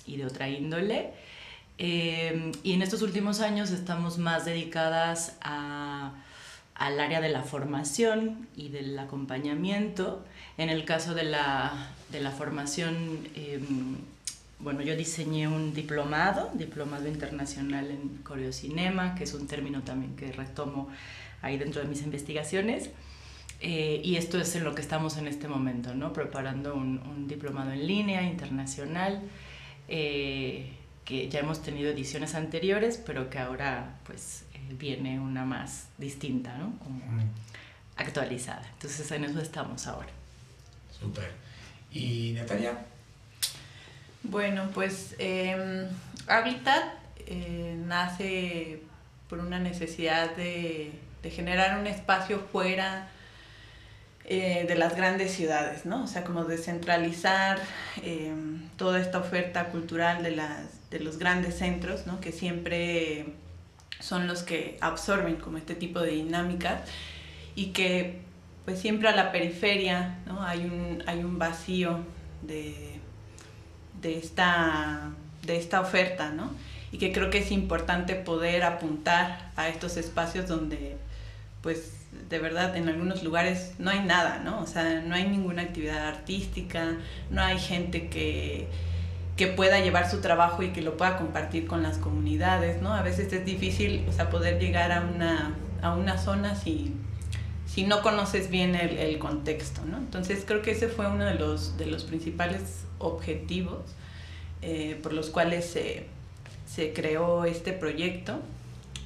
de 0.08 0.26
otra 0.26 0.50
índole. 0.50 1.12
Eh, 1.78 2.52
y 2.64 2.74
en 2.74 2.82
estos 2.82 3.02
últimos 3.02 3.42
años 3.42 3.72
estamos 3.72 4.18
más 4.18 4.46
dedicadas 4.46 5.38
al 5.42 7.00
área 7.00 7.20
de 7.20 7.30
la 7.30 7.44
formación 7.44 8.48
y 8.56 8.70
del 8.70 8.98
acompañamiento. 8.98 10.24
En 10.58 10.70
el 10.70 10.86
caso 10.86 11.16
de 11.16 11.24
la, 11.24 11.92
de 12.12 12.22
la 12.22 12.32
formación, 12.32 13.28
bueno, 14.64 14.82
yo 14.82 14.96
diseñé 14.96 15.48
un 15.48 15.74
diplomado, 15.74 16.50
diplomado 16.54 17.08
internacional 17.08 17.92
en 17.92 18.18
coreocinema, 18.24 19.14
que 19.16 19.26
es 19.26 19.34
un 19.34 19.46
término 19.48 19.84
también 19.84 20.16
que 20.16 20.32
retomo 20.32 20.90
ahí 21.42 21.58
dentro 21.58 21.82
de 21.82 21.88
mis 21.88 22.02
investigaciones. 22.02 22.90
Eh, 23.60 24.02
y 24.04 24.16
esto 24.16 24.40
es 24.40 24.56
en 24.56 24.64
lo 24.64 24.74
que 24.76 24.82
estamos 24.82 25.18
en 25.18 25.28
este 25.28 25.48
momento, 25.48 25.94
¿no? 25.94 26.12
preparando 26.12 26.76
un, 26.76 27.28
diplomado 27.28 27.72
en 27.72 27.88
línea 27.88 28.24
internacional, 28.24 29.22
eh, 29.88 30.74
que 31.06 31.30
ya 31.30 31.40
hemos 31.40 31.62
tenido 31.62 31.92
ediciones 31.92 32.34
anteriores, 32.36 33.02
pero 33.06 33.30
que 33.30 33.40
ahora 33.40 34.00
pues 34.06 34.46
eh, 34.54 34.60
viene 34.78 35.20
una 35.20 35.46
más 35.46 35.90
distinta, 35.98 36.58
¿no? 36.58 36.78
Como 36.80 37.02
actualizada. 37.98 38.70
Entonces 38.74 39.12
en 39.12 39.26
eso 39.26 39.40
estamos 39.42 39.88
ahora. 39.88 40.10
Súper. 40.92 41.32
¿Y 41.92 42.34
Natalia? 42.36 42.93
Bueno, 44.24 44.70
pues 44.74 45.16
em, 45.20 45.88
Habitat 46.28 46.84
eh, 47.28 47.76
nace 47.86 48.82
por 49.30 49.40
una 49.40 49.60
necesidad 49.60 50.36
de, 50.36 50.92
generar 51.30 51.80
un 51.80 51.88
espacio 51.88 52.40
fuera 52.52 53.08
eh, 54.26 54.66
de 54.68 54.76
las 54.76 54.96
grandes 54.96 55.32
ciudades, 55.34 55.86
¿no? 55.86 56.04
O 56.04 56.08
sea, 56.08 56.24
como 56.24 56.46
descentralizar 56.46 57.60
em, 58.02 58.70
toda 58.78 59.00
esta 59.00 59.20
oferta 59.20 59.66
cultural 59.66 60.24
de, 60.24 60.32
las, 60.32 60.90
de 60.90 61.00
los 61.00 61.18
grandes 61.18 61.58
centros, 61.58 62.08
¿no? 62.08 62.20
Que 62.22 62.32
siempre 62.32 63.26
son 64.00 64.28
los 64.28 64.44
que 64.44 64.78
absorben 64.82 65.36
como 65.38 65.58
este 65.58 65.76
tipo 65.76 66.00
de 66.00 66.12
dinámicas 66.12 66.82
y 67.56 67.68
que 67.68 68.22
pues 68.66 68.80
siempre 68.80 69.10
a 69.10 69.16
la 69.16 69.32
periferia, 69.32 70.20
¿no? 70.26 70.44
Hay 70.44 70.66
un, 70.66 71.04
hay 71.08 71.20
un 71.24 71.38
vacío 71.38 72.00
de 72.42 72.93
de 74.04 74.18
esta, 74.18 75.12
de 75.44 75.58
esta 75.58 75.82
oferta, 75.82 76.30
¿no? 76.30 76.52
Y 76.92 77.00
que 77.00 77.12
creo 77.12 77.32
que 77.32 77.40
es 77.40 77.52
importante 77.52 78.14
poder 78.14 78.64
apuntar 78.64 79.52
a 79.56 79.70
estos 79.70 79.98
espacios 79.98 80.48
donde, 80.48 80.98
pues, 81.62 81.94
de 82.30 82.38
verdad, 82.38 82.78
en 82.78 82.88
algunos 82.90 83.24
lugares 83.24 83.74
no 83.80 83.90
hay 83.90 84.02
nada, 84.02 84.42
¿no? 84.44 84.62
O 84.62 84.68
sea, 84.68 85.02
no 85.02 85.16
hay 85.16 85.28
ninguna 85.28 85.64
actividad 85.64 86.08
artística, 86.08 86.98
no 87.32 87.42
hay 87.42 87.58
gente 87.58 88.10
que, 88.10 88.68
que 89.36 89.48
pueda 89.48 89.80
llevar 89.80 90.12
su 90.12 90.22
trabajo 90.22 90.62
y 90.62 90.70
que 90.70 90.82
lo 90.82 90.96
pueda 90.98 91.18
compartir 91.18 91.66
con 91.66 91.82
las 91.82 91.98
comunidades, 91.98 92.82
¿no? 92.82 92.94
A 92.94 93.02
veces 93.02 93.34
es 93.34 93.46
difícil, 93.46 94.06
o 94.08 94.12
sea, 94.12 94.30
poder 94.30 94.60
llegar 94.60 94.92
a 94.92 95.02
una, 95.02 95.56
a 95.82 95.96
una 95.96 96.20
zona 96.20 96.56
si, 96.56 96.94
si 97.66 97.86
no 97.86 98.04
conoces 98.04 98.52
bien 98.52 98.76
el, 98.76 99.18
contexto, 99.18 99.82
¿no? 99.86 99.98
Entonces 99.98 100.44
creo 100.46 100.62
que 100.62 100.72
ese 100.72 100.90
fue 100.90 101.08
uno 101.08 101.26
de 101.26 101.36
los, 101.36 101.78
de 101.78 101.88
los 101.88 102.04
principales 102.04 102.83
objetivos 103.04 103.82
eh, 104.62 104.98
por 105.04 105.12
los 105.12 105.30
cuales 105.30 105.66
se, 105.66 106.06
se, 106.66 106.94
creó 106.94 107.44
este 107.44 107.74
proyecto. 107.74 108.40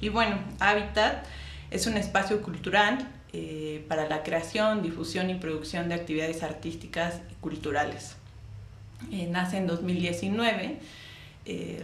Y 0.00 0.08
bueno, 0.08 0.38
Habitat 0.60 1.24
es 1.72 1.88
un 1.88 1.96
espacio 1.96 2.42
cultural 2.42 3.08
eh, 3.32 3.84
para 3.88 4.08
la 4.08 4.22
creación, 4.22 4.82
difusión 4.82 5.30
y 5.30 5.34
producción 5.34 5.88
de 5.88 5.96
actividades 5.96 6.44
artísticas 6.44 7.20
y 7.32 7.34
culturales. 7.40 8.16
Eh, 9.10 9.26
nace 9.28 9.56
en 9.56 9.66
2019. 9.66 10.78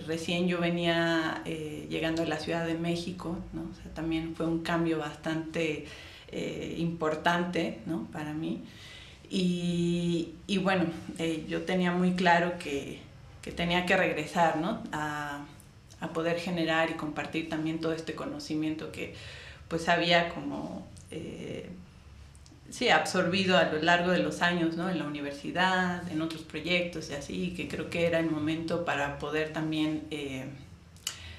recién 0.07 0.47
yo 0.47 0.61
venía 0.61 1.43
llegando 1.89 2.23
a 2.23 2.27
la 2.27 2.39
Ciudad 2.39 2.67
de 2.67 2.75
México, 2.75 3.39
¿no? 3.55 3.63
también 3.95 4.35
fue 4.37 4.47
un 4.47 4.63
cambio 4.63 4.99
bastante 4.99 5.87
importante 6.77 7.81
¿no? 7.87 8.07
para 8.13 8.35
mí. 8.35 8.63
Y, 9.31 10.35
y 10.47 10.59
bueno, 10.59 10.85
yo 11.49 11.63
tenía 11.63 11.93
muy 11.93 12.13
claro 12.13 12.59
que, 12.59 13.01
que 13.43 13.53
tenía 13.53 13.87
que 13.87 13.97
regresar, 13.97 14.59
¿no? 14.59 14.83
A, 14.93 15.45
a, 16.01 16.09
poder 16.09 16.39
generar 16.39 16.91
y 16.91 16.95
compartir 16.95 17.49
también 17.49 17.81
todo 17.81 17.93
este 17.93 18.15
conocimiento 18.15 18.93
que 18.93 19.15
pues 19.69 19.89
había 19.89 20.29
como, 20.29 20.87
eh, 21.11 21.69
sí, 22.71 22.91
absorbido 22.91 23.59
a 23.59 23.65
lo 23.65 23.83
largo 23.83 24.11
de 24.13 24.19
los 24.19 24.43
años, 24.43 24.77
¿no? 24.77 24.89
En 24.89 24.99
la 24.99 25.05
universidad, 25.05 26.07
en 26.11 26.23
otros 26.23 26.43
proyectos 26.43 27.11
y 27.11 27.15
así, 27.15 27.55
que 27.57 27.69
creo 27.69 27.91
que 27.91 28.07
era 28.07 28.21
el 28.21 28.31
momento 28.31 28.85
para 28.85 29.19
poder 29.19 29.53
también, 29.53 30.05
eh, 30.11 30.45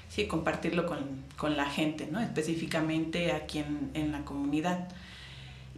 sí, 0.08 0.26
compartirlo 0.26 0.86
con, 0.86 1.24
con, 1.36 1.56
la 1.56 1.66
gente, 1.66 2.08
¿no? 2.10 2.20
Específicamente 2.20 3.32
aquí 3.32 3.58
en, 3.60 3.90
en 3.94 4.12
la 4.12 4.24
comunidad. 4.24 4.88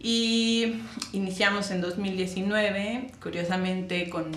Y 0.01 0.81
iniciamos 1.11 1.71
en 1.71 1.81
2019, 1.81 3.11
curiosamente 3.21 4.09
con 4.09 4.31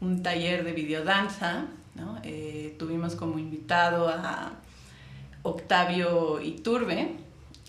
un 0.00 0.22
taller 0.22 0.64
de 0.64 0.72
videodanza. 0.72 1.66
¿no? 1.94 2.18
Eh, 2.24 2.74
tuvimos 2.78 3.14
como 3.14 3.38
invitado 3.38 4.08
a 4.08 4.52
Octavio 5.42 6.40
Iturbe, 6.40 7.16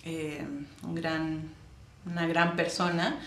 eh, 0.04 0.46
una 0.82 2.26
gran 2.26 2.56
persona. 2.56 3.20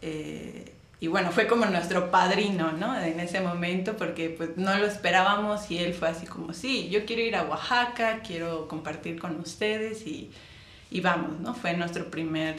Eh, 0.00 0.74
y 1.00 1.06
bueno, 1.06 1.30
fue 1.30 1.46
como 1.46 1.64
nuestro 1.66 2.10
padrino, 2.10 2.72
¿no? 2.72 2.98
En 3.00 3.20
ese 3.20 3.40
momento, 3.40 3.96
porque 3.96 4.30
pues 4.30 4.56
no 4.56 4.76
lo 4.78 4.86
esperábamos 4.86 5.70
y 5.70 5.78
él 5.78 5.94
fue 5.94 6.08
así 6.08 6.26
como, 6.26 6.52
sí, 6.52 6.88
yo 6.88 7.04
quiero 7.04 7.22
ir 7.22 7.36
a 7.36 7.44
Oaxaca, 7.44 8.20
quiero 8.26 8.66
compartir 8.66 9.18
con 9.20 9.38
ustedes 9.38 10.04
y 10.90 11.00
vamos, 11.00 11.38
¿no? 11.40 11.54
Fue 11.54 11.74
nuestro 11.74 12.10
primer 12.10 12.58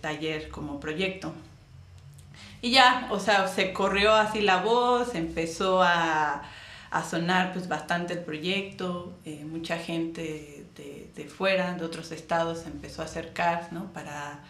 taller 0.00 0.48
como 0.48 0.80
proyecto. 0.80 1.32
Y 2.62 2.72
ya, 2.72 3.08
o 3.10 3.18
sea, 3.18 3.48
se 3.48 3.72
corrió 3.72 4.14
así 4.14 4.42
la 4.42 4.58
voz, 4.58 5.14
empezó 5.14 5.82
a, 5.82 6.42
a 6.90 7.04
sonar 7.04 7.52
pues 7.52 7.68
bastante 7.68 8.14
el 8.14 8.20
proyecto, 8.20 9.12
eh, 9.24 9.44
mucha 9.44 9.78
gente 9.78 10.66
de, 10.76 11.10
de, 11.14 11.24
fuera, 11.28 11.74
de 11.74 11.84
otros 11.84 12.10
estados, 12.10 12.60
se 12.60 12.68
empezó 12.68 13.02
a 13.02 13.04
acercar, 13.04 13.68
¿no? 13.72 13.92
Para, 13.92 14.40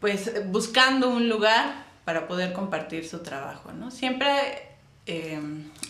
pues 0.00 0.30
buscando 0.46 1.10
un 1.10 1.28
lugar 1.28 1.84
para 2.04 2.28
poder 2.28 2.52
compartir 2.52 3.06
su 3.08 3.18
trabajo, 3.20 3.72
¿no? 3.72 3.90
Siempre 3.90 4.68
eh, 5.06 5.40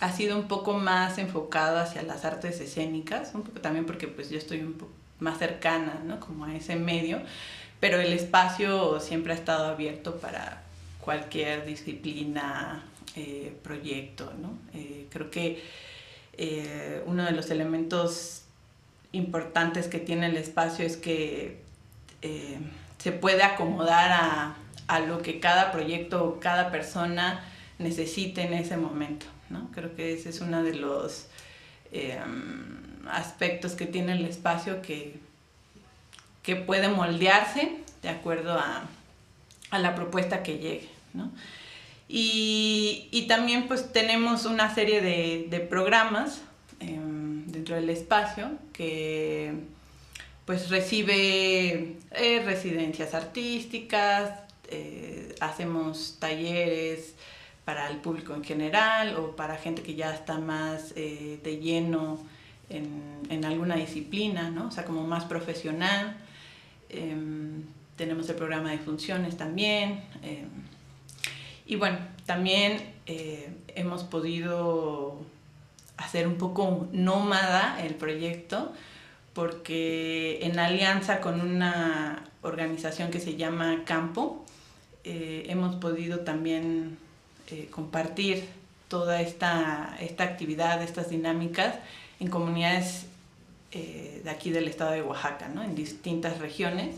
ha 0.00 0.12
sido 0.12 0.38
un 0.38 0.48
poco 0.48 0.74
más 0.74 1.18
enfocado 1.18 1.78
hacia 1.78 2.02
las 2.02 2.24
artes 2.24 2.60
escénicas, 2.60 3.32
un 3.34 3.42
poco 3.42 3.60
también 3.60 3.84
porque 3.84 4.08
pues 4.08 4.30
yo 4.30 4.38
estoy 4.38 4.60
un 4.60 4.74
poco 4.74 4.92
más 5.20 5.38
cercana, 5.38 6.00
¿no? 6.04 6.20
Como 6.20 6.44
a 6.44 6.54
ese 6.54 6.76
medio, 6.76 7.20
pero 7.80 8.00
el 8.00 8.12
espacio 8.12 9.00
siempre 9.00 9.32
ha 9.32 9.36
estado 9.36 9.66
abierto 9.66 10.16
para 10.16 10.62
cualquier 11.00 11.64
disciplina, 11.64 12.84
eh, 13.14 13.56
proyecto, 13.62 14.32
¿no? 14.40 14.58
Eh, 14.74 15.06
creo 15.10 15.30
que 15.30 15.62
uno 17.06 17.24
de 17.24 17.32
los 17.32 17.48
elementos 17.48 18.42
importantes 19.12 19.88
que 19.88 19.98
tiene 19.98 20.26
el 20.26 20.36
espacio 20.36 20.84
es 20.84 20.98
que 20.98 21.62
se 22.98 23.10
puede 23.10 23.42
acomodar 23.42 24.12
a, 24.12 24.56
a 24.86 25.00
lo 25.00 25.22
que 25.22 25.40
cada 25.40 25.72
proyecto 25.72 26.24
o 26.24 26.40
cada 26.40 26.70
persona 26.70 27.42
necesite 27.78 28.42
en 28.42 28.54
ese 28.54 28.76
momento. 28.76 29.26
¿no? 29.50 29.70
Creo 29.72 29.94
que 29.94 30.14
ese 30.14 30.30
es 30.30 30.40
uno 30.40 30.62
de 30.62 30.74
los 30.74 31.26
eh, 31.92 32.18
aspectos 33.10 33.72
que 33.72 33.86
tiene 33.86 34.12
el 34.12 34.24
espacio 34.24 34.82
que, 34.82 35.18
que 36.42 36.56
puede 36.56 36.88
moldearse 36.88 37.76
de 38.02 38.08
acuerdo 38.08 38.52
a, 38.52 38.84
a 39.70 39.78
la 39.78 39.94
propuesta 39.94 40.42
que 40.42 40.58
llegue. 40.58 40.88
¿no? 41.14 41.30
Y, 42.08 43.08
y, 43.10 43.26
también 43.26 43.66
pues 43.66 43.92
tenemos 43.92 44.44
una 44.44 44.72
serie 44.72 45.00
de, 45.00 45.46
de 45.50 45.60
programas 45.60 46.42
eh, 46.78 47.00
dentro 47.46 47.74
del 47.74 47.90
espacio 47.90 48.52
que 48.72 49.54
pues 50.44 50.70
recibe 50.70 51.96
eh, 52.12 52.42
residencias 52.44 53.14
artísticas, 53.14 54.30
eh, 54.68 55.34
hacemos 55.40 56.16
talleres 56.20 57.14
para 57.64 57.88
el 57.90 57.96
público 57.98 58.32
en 58.34 58.44
general 58.44 59.16
o 59.16 59.34
para 59.34 59.56
gente 59.56 59.82
que 59.82 59.96
ya 59.96 60.14
está 60.14 60.38
más 60.38 60.92
eh, 60.94 61.40
de 61.42 61.58
lleno 61.58 62.24
en, 62.68 63.44
alguna 63.44 63.76
disciplina, 63.76 64.52
o 64.66 64.70
sea, 64.70 64.84
como 64.84 65.06
más 65.06 65.24
profesional. 65.24 66.16
Em, 66.88 67.64
tenemos 67.96 68.28
el 68.28 68.36
programa 68.36 68.70
de 68.70 68.78
funciones 68.78 69.36
también. 69.36 70.02
Em, 70.22 70.48
y 71.66 71.76
bueno, 71.76 71.98
también 72.26 72.80
eh, 73.06 73.50
hemos 73.74 74.04
podido 74.04 75.20
hacer 75.96 76.26
un 76.26 76.36
poco 76.36 76.88
nómada 76.92 77.82
el 77.82 77.94
proyecto 77.94 78.72
porque 79.32 80.38
en 80.42 80.58
alianza 80.58 81.20
con 81.20 81.40
una 81.40 82.24
organización 82.42 83.10
que 83.10 83.20
se 83.20 83.36
llama 83.36 83.82
Campo, 83.84 84.44
eh, 85.04 85.44
hemos 85.48 85.76
podido 85.76 86.20
también 86.20 86.96
eh, 87.48 87.68
compartir 87.70 88.48
toda 88.88 89.20
esta, 89.20 89.96
esta 90.00 90.24
actividad, 90.24 90.82
estas 90.82 91.10
dinámicas 91.10 91.74
en 92.20 92.28
comunidades 92.28 93.06
eh, 93.72 94.20
de 94.24 94.30
aquí 94.30 94.50
del 94.50 94.68
estado 94.68 94.92
de 94.92 95.02
Oaxaca, 95.02 95.48
¿no? 95.48 95.62
en 95.62 95.74
distintas 95.74 96.38
regiones, 96.38 96.96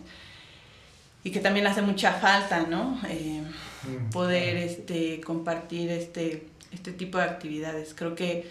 y 1.25 1.31
que 1.31 1.41
también 1.41 1.67
hace 1.67 1.83
mucha 1.83 2.13
falta 2.13 2.63
¿no? 2.63 3.01
Mm, 3.03 4.11
poder 4.11 4.57
este, 4.57 5.21
compartir 5.21 5.91
este, 5.91 6.47
este 6.73 6.93
tipo 6.93 7.19
de 7.19 7.25
actividades. 7.25 7.95
Creo 7.95 8.15
que 8.15 8.49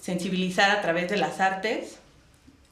sensibilizar 0.00 0.70
a 0.70 0.82
través 0.82 1.08
de 1.08 1.16
las 1.16 1.40
artes 1.40 1.98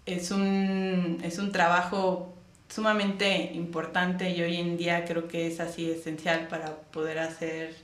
es 0.07 0.31
un, 0.31 1.21
es 1.23 1.39
un 1.39 1.53
trabajo 1.53 2.33
sumamente 2.69 3.53
importante 3.55 4.31
y 4.31 4.43
hoy 4.43 4.57
en 4.57 4.77
día 4.77 5.05
creo 5.05 5.29
que 5.29 5.47
es 5.47 5.61
así 5.61 5.91
esencial 5.91 6.49
para 6.49 6.75
poder 6.77 7.19
hacer 7.19 7.77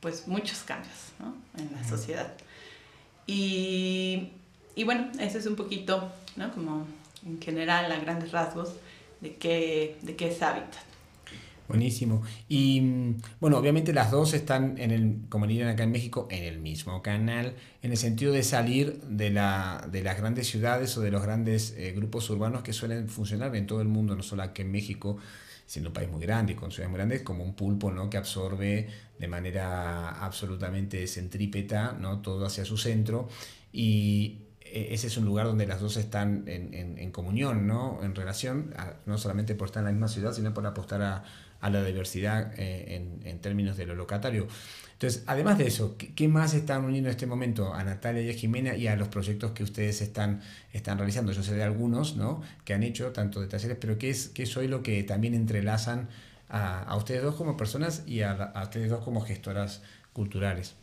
pues 0.00 0.26
muchos 0.26 0.58
cambios 0.60 1.12
¿no? 1.18 1.34
en 1.58 1.70
la 1.72 1.84
sociedad. 1.84 2.32
Y, 3.26 4.30
y, 4.74 4.84
bueno, 4.84 5.10
eso 5.20 5.38
es 5.38 5.46
un 5.46 5.56
poquito, 5.56 6.10
¿no? 6.36 6.52
como 6.52 6.86
en 7.26 7.40
general, 7.40 7.90
a 7.90 7.98
grandes 7.98 8.32
rasgos, 8.32 8.74
de 9.20 9.36
qué, 9.36 9.98
de 10.02 10.16
qué 10.16 10.28
es 10.28 10.42
Hábitat. 10.42 10.90
Buenísimo. 11.70 12.22
Y 12.48 13.14
bueno, 13.38 13.56
obviamente 13.56 13.92
las 13.92 14.10
dos 14.10 14.34
están 14.34 14.76
en 14.78 14.90
el, 14.90 15.18
como 15.28 15.46
dirían 15.46 15.68
acá 15.68 15.84
en 15.84 15.92
México, 15.92 16.26
en 16.28 16.42
el 16.42 16.58
mismo 16.58 17.00
canal, 17.00 17.54
en 17.82 17.92
el 17.92 17.96
sentido 17.96 18.32
de 18.32 18.42
salir 18.42 19.00
de, 19.02 19.30
la, 19.30 19.86
de 19.88 20.02
las 20.02 20.18
grandes 20.18 20.48
ciudades 20.48 20.96
o 20.96 21.00
de 21.00 21.12
los 21.12 21.22
grandes 21.22 21.72
eh, 21.76 21.92
grupos 21.92 22.28
urbanos 22.28 22.62
que 22.62 22.72
suelen 22.72 23.08
funcionar 23.08 23.54
en 23.54 23.68
todo 23.68 23.80
el 23.82 23.86
mundo, 23.86 24.16
no 24.16 24.24
solo 24.24 24.42
aquí 24.42 24.62
en 24.62 24.72
México, 24.72 25.18
siendo 25.64 25.90
un 25.90 25.94
país 25.94 26.10
muy 26.10 26.20
grande 26.20 26.54
y 26.54 26.56
con 26.56 26.72
ciudades 26.72 26.90
muy 26.90 26.98
grandes, 26.98 27.22
como 27.22 27.44
un 27.44 27.54
pulpo 27.54 27.92
¿no? 27.92 28.10
que 28.10 28.16
absorbe 28.16 28.88
de 29.16 29.28
manera 29.28 30.08
absolutamente 30.24 31.06
centrípeta 31.06 31.92
¿no? 31.92 32.20
todo 32.20 32.46
hacia 32.46 32.64
su 32.64 32.78
centro. 32.78 33.28
Y 33.72 34.38
ese 34.72 35.06
es 35.06 35.16
un 35.16 35.24
lugar 35.24 35.46
donde 35.46 35.66
las 35.66 35.80
dos 35.80 35.96
están 35.96 36.44
en, 36.46 36.74
en, 36.98 37.10
comunión, 37.10 37.66
¿no? 37.66 38.00
en 38.02 38.14
relación, 38.14 38.74
no 39.06 39.18
solamente 39.18 39.54
por 39.54 39.68
estar 39.68 39.80
en 39.80 39.86
la 39.86 39.92
misma 39.92 40.08
ciudad, 40.08 40.32
sino 40.32 40.54
por 40.54 40.66
apostar 40.66 41.02
a 41.02 41.24
a 41.60 41.70
la 41.70 41.84
diversidad 41.84 42.52
eh, 42.58 42.96
en, 42.96 43.26
en, 43.26 43.38
términos 43.40 43.76
de 43.76 43.86
lo 43.86 43.94
locatario. 43.94 44.46
Entonces, 44.92 45.24
además 45.26 45.58
de 45.58 45.66
eso, 45.66 45.96
¿qué, 45.96 46.28
más 46.28 46.54
están 46.54 46.84
uniendo 46.84 47.08
en 47.08 47.14
este 47.14 47.26
momento 47.26 47.72
a 47.72 47.84
Natalia 47.84 48.22
y 48.22 48.30
a 48.30 48.34
Jimena 48.34 48.76
y 48.76 48.86
a 48.86 48.96
los 48.96 49.08
proyectos 49.08 49.52
que 49.52 49.62
ustedes 49.62 50.02
están, 50.02 50.40
están 50.72 50.98
realizando? 50.98 51.32
Yo 51.32 51.42
sé 51.42 51.54
de 51.54 51.62
algunos 51.62 52.16
¿no? 52.16 52.42
que 52.64 52.74
han 52.74 52.82
hecho, 52.82 53.12
tanto 53.12 53.40
de 53.40 53.46
talleres, 53.46 53.78
pero 53.80 53.98
¿qué 53.98 54.10
es, 54.10 54.28
qué 54.28 54.42
es 54.42 54.56
hoy 54.56 54.68
lo 54.68 54.82
que 54.82 55.02
también 55.02 55.34
entrelazan 55.34 56.08
a, 56.48 56.82
a 56.82 56.96
ustedes 56.96 57.22
dos 57.22 57.34
como 57.34 57.56
personas 57.56 58.02
y 58.06 58.22
a, 58.22 58.32
a, 58.32 58.62
ustedes 58.62 58.90
dos 58.90 59.02
como 59.02 59.20
gestoras 59.22 59.82
culturales? 60.12 60.74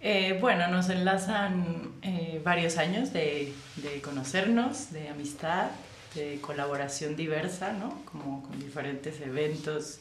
Eh, 0.00 0.36
bueno, 0.40 0.68
nos 0.68 0.90
enlazan 0.90 1.94
eh, 2.02 2.40
varios 2.44 2.76
años 2.76 3.12
de, 3.12 3.52
de 3.76 4.00
conocernos, 4.02 4.92
de 4.92 5.08
amistad, 5.08 5.70
de 6.14 6.38
colaboración 6.40 7.16
diversa, 7.16 7.72
¿no? 7.72 8.02
Como 8.04 8.42
con 8.42 8.58
diferentes 8.60 9.20
eventos, 9.20 10.00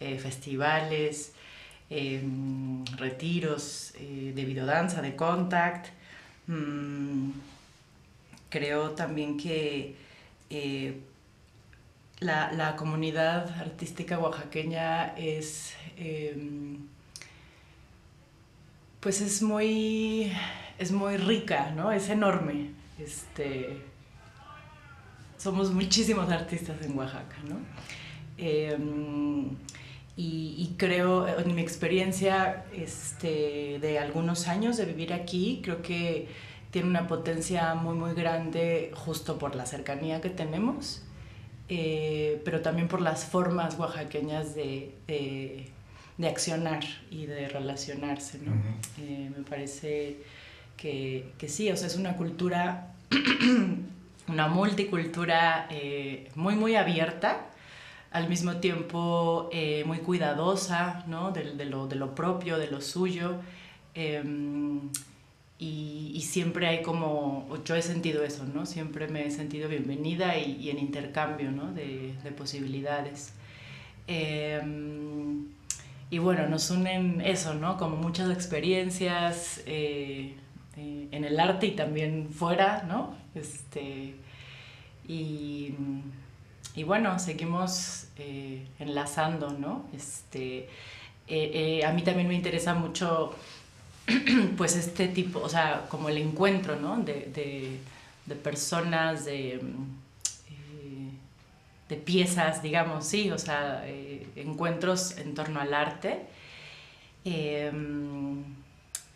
eh, 0.00 0.18
festivales, 0.18 1.32
eh, 1.90 2.22
retiros 2.96 3.92
de 3.98 4.44
videodanza, 4.44 5.02
de 5.02 5.14
contact. 5.16 5.88
Mm, 6.46 7.30
creo 8.50 8.90
también 8.90 9.36
que 9.36 9.96
la, 12.20 12.52
la, 12.52 12.76
comunidad 12.76 13.50
artística 13.60 14.18
oaxaqueña 14.18 15.14
es 15.16 15.74
em, 15.96 16.86
pues 19.04 19.20
es 19.20 19.42
muy 19.42 20.32
es 20.78 20.90
muy 20.90 21.18
rica, 21.18 21.72
¿no? 21.76 21.92
Es 21.92 22.08
enorme. 22.08 22.70
Este, 22.98 23.82
somos 25.36 25.70
muchísimos 25.70 26.32
artistas 26.32 26.80
en 26.82 26.96
Oaxaca, 26.96 27.36
¿no? 27.46 27.58
Eh, 28.38 28.76
y, 30.16 30.74
creo, 30.78 31.26
en 31.26 31.54
mi 31.54 31.60
experiencia 31.60 32.64
este, 32.72 33.78
de 33.80 33.98
algunos 33.98 34.46
años 34.48 34.76
de 34.76 34.84
vivir 34.86 35.12
aquí, 35.12 35.60
creo 35.62 35.82
que 35.82 36.28
tiene 36.70 36.88
una 36.88 37.06
potencia 37.08 37.74
muy, 37.74 37.96
muy 37.96 38.14
grande 38.14 38.92
justo 38.94 39.38
por 39.38 39.54
la 39.56 39.66
cercanía 39.66 40.20
que 40.20 40.30
tenemos, 40.30 41.02
eh, 41.68 42.40
pero 42.44 42.62
también 42.62 42.86
por 42.88 43.00
las 43.00 43.24
formas 43.24 43.76
oaxaqueñas 43.76 44.54
de, 44.54 44.94
de 46.18 46.28
accionar 46.28 46.84
y 47.10 47.26
de 47.26 47.48
relacionarse, 47.48 48.38
¿no? 48.38 48.52
Uh 48.52 48.54
-huh. 48.54 49.02
eh, 49.02 49.30
me 49.36 49.44
parece 49.44 50.18
que, 50.76 51.32
que 51.38 51.48
sí, 51.48 51.70
o 51.70 51.76
sea, 51.76 51.86
es 51.88 51.96
una 51.96 52.16
cultura 52.16 52.94
una 54.28 54.48
multicultura 54.48 55.66
eh, 55.70 56.30
muy, 56.34 56.54
muy 56.54 56.76
abierta, 56.76 57.46
al 58.10 58.28
mismo 58.28 58.56
tiempo 58.56 59.48
eh, 59.52 59.82
muy 59.86 59.98
cuidadosa 59.98 61.04
¿no? 61.08 61.32
de, 61.32 61.52
de, 61.54 61.64
lo, 61.64 61.86
de, 61.86 61.96
lo, 61.96 62.14
propio, 62.14 62.58
de 62.58 62.68
lo 62.68 62.80
suyo. 62.80 63.36
Eh, 63.94 64.22
y, 65.58 66.10
y, 66.14 66.20
siempre 66.22 66.66
hay 66.66 66.82
como, 66.82 67.48
yo 67.64 67.76
he 67.76 67.82
sentido 67.82 68.24
eso, 68.24 68.44
¿no? 68.44 68.66
Siempre 68.66 69.06
me 69.06 69.24
he 69.24 69.30
sentido 69.30 69.68
bienvenida 69.68 70.36
y, 70.36 70.56
y 70.60 70.70
en 70.70 70.78
intercambio 70.80 71.52
¿no? 71.52 71.72
de, 71.72 72.14
de 72.24 72.30
posibilidades. 72.32 73.32
Em, 74.08 75.46
y 76.14 76.18
bueno, 76.20 76.46
nos 76.46 76.70
unen 76.70 77.20
eso, 77.22 77.54
¿no? 77.54 77.76
Como 77.76 77.96
muchas 77.96 78.30
experiencias 78.30 79.62
eh, 79.66 80.36
eh, 80.76 81.08
en 81.10 81.24
el 81.24 81.40
arte 81.40 81.66
y 81.66 81.70
también 81.72 82.30
fuera, 82.30 82.84
¿no? 82.86 83.16
Este, 83.34 84.14
y, 85.08 85.74
y 86.76 86.82
bueno, 86.84 87.18
seguimos 87.18 88.06
eh, 88.16 88.64
enlazando, 88.78 89.50
¿no? 89.50 89.86
Este, 89.92 90.68
a 91.84 91.90
mí 91.90 92.02
también 92.02 92.28
me 92.28 92.34
interesa 92.34 92.74
mucho, 92.74 93.34
pues, 94.56 94.76
este 94.76 95.08
tipo, 95.08 95.40
o 95.40 95.48
sea, 95.48 95.86
como 95.88 96.10
el 96.10 96.18
encuentro, 96.18 96.76
¿no? 96.76 96.96
De, 96.98 97.80
de 98.24 98.34
personas, 98.36 99.24
de, 99.24 99.60
de 101.94 102.00
de 102.00 102.02
piezas, 102.02 102.62
digamos, 102.62 103.06
sí, 103.06 103.30
o 103.30 103.38
sea, 103.38 103.84
eh, 103.86 104.26
encuentros 104.36 105.16
en 105.18 105.34
torno 105.34 105.60
al 105.60 105.72
arte. 105.74 106.22
Em, 107.24 108.44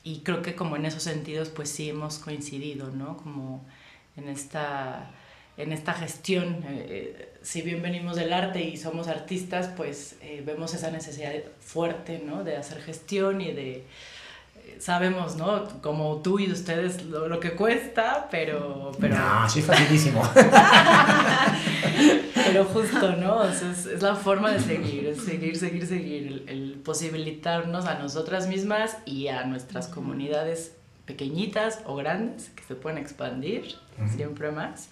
y 0.05 0.21
creo 0.21 0.43
que 0.43 0.55
como 0.55 0.77
en 0.77 0.87
esos 0.87 1.03
sentidos, 1.03 1.49
pues 1.49 1.71
sí 1.71 1.91
hemos 1.91 2.19
coincidido, 2.19 2.91
¿no? 2.91 3.17
Como 3.17 3.65
en 4.17 4.29
esta, 4.29 5.11
en 5.57 5.73
esta 5.73 5.93
gestión. 5.93 6.65
Eh, 6.69 7.29
si 7.43 7.63
bien 7.63 7.83
venimos 7.83 8.17
del 8.17 8.33
arte 8.33 8.63
y 8.63 8.77
somos 8.77 9.09
artistas, 9.09 9.69
pues 9.77 10.17
eh, 10.23 10.43
vemos 10.47 10.75
esa 10.75 10.91
necesidad 10.91 11.35
fuerte, 11.61 12.23
¿no? 12.25 12.45
De 12.45 12.57
hacer 12.57 12.81
gestión 12.81 13.41
y 13.41 13.53
de 13.53 13.85
sabemos, 14.79 15.37
¿no? 15.37 15.67
Como 15.81 16.19
tú 16.23 16.39
y 16.39 16.51
ustedes 16.51 17.05
lo, 17.05 17.41
que 17.41 17.53
cuesta, 17.53 18.29
pero, 18.31 18.93
pero... 19.01 19.17
No, 19.17 19.49
sí 19.49 19.61
es 19.61 19.67
facilísimo. 19.67 20.23
pero 22.35 22.65
justo, 22.65 23.17
¿no? 23.17 23.45
es, 23.45 24.03
la 24.03 24.15
forma 24.15 24.53
de 24.53 24.61
seguir, 24.61 25.17
seguir, 25.21 25.57
seguir, 25.57 25.87
seguir, 25.87 26.45
el, 26.47 26.81
posibilitarnos 26.85 27.87
a 27.87 27.99
nosotras 27.99 28.49
mismas 28.49 28.97
y 29.05 29.29
a 29.29 29.45
nuestras 29.45 29.89
comunidades 29.89 30.73
pequeñitas 31.07 31.81
o 31.87 31.97
grandes 31.97 32.51
que 32.51 32.63
se 32.65 32.75
pueden 32.75 32.99
expandir 32.99 33.77
siempre 34.15 34.51
más. 34.51 34.89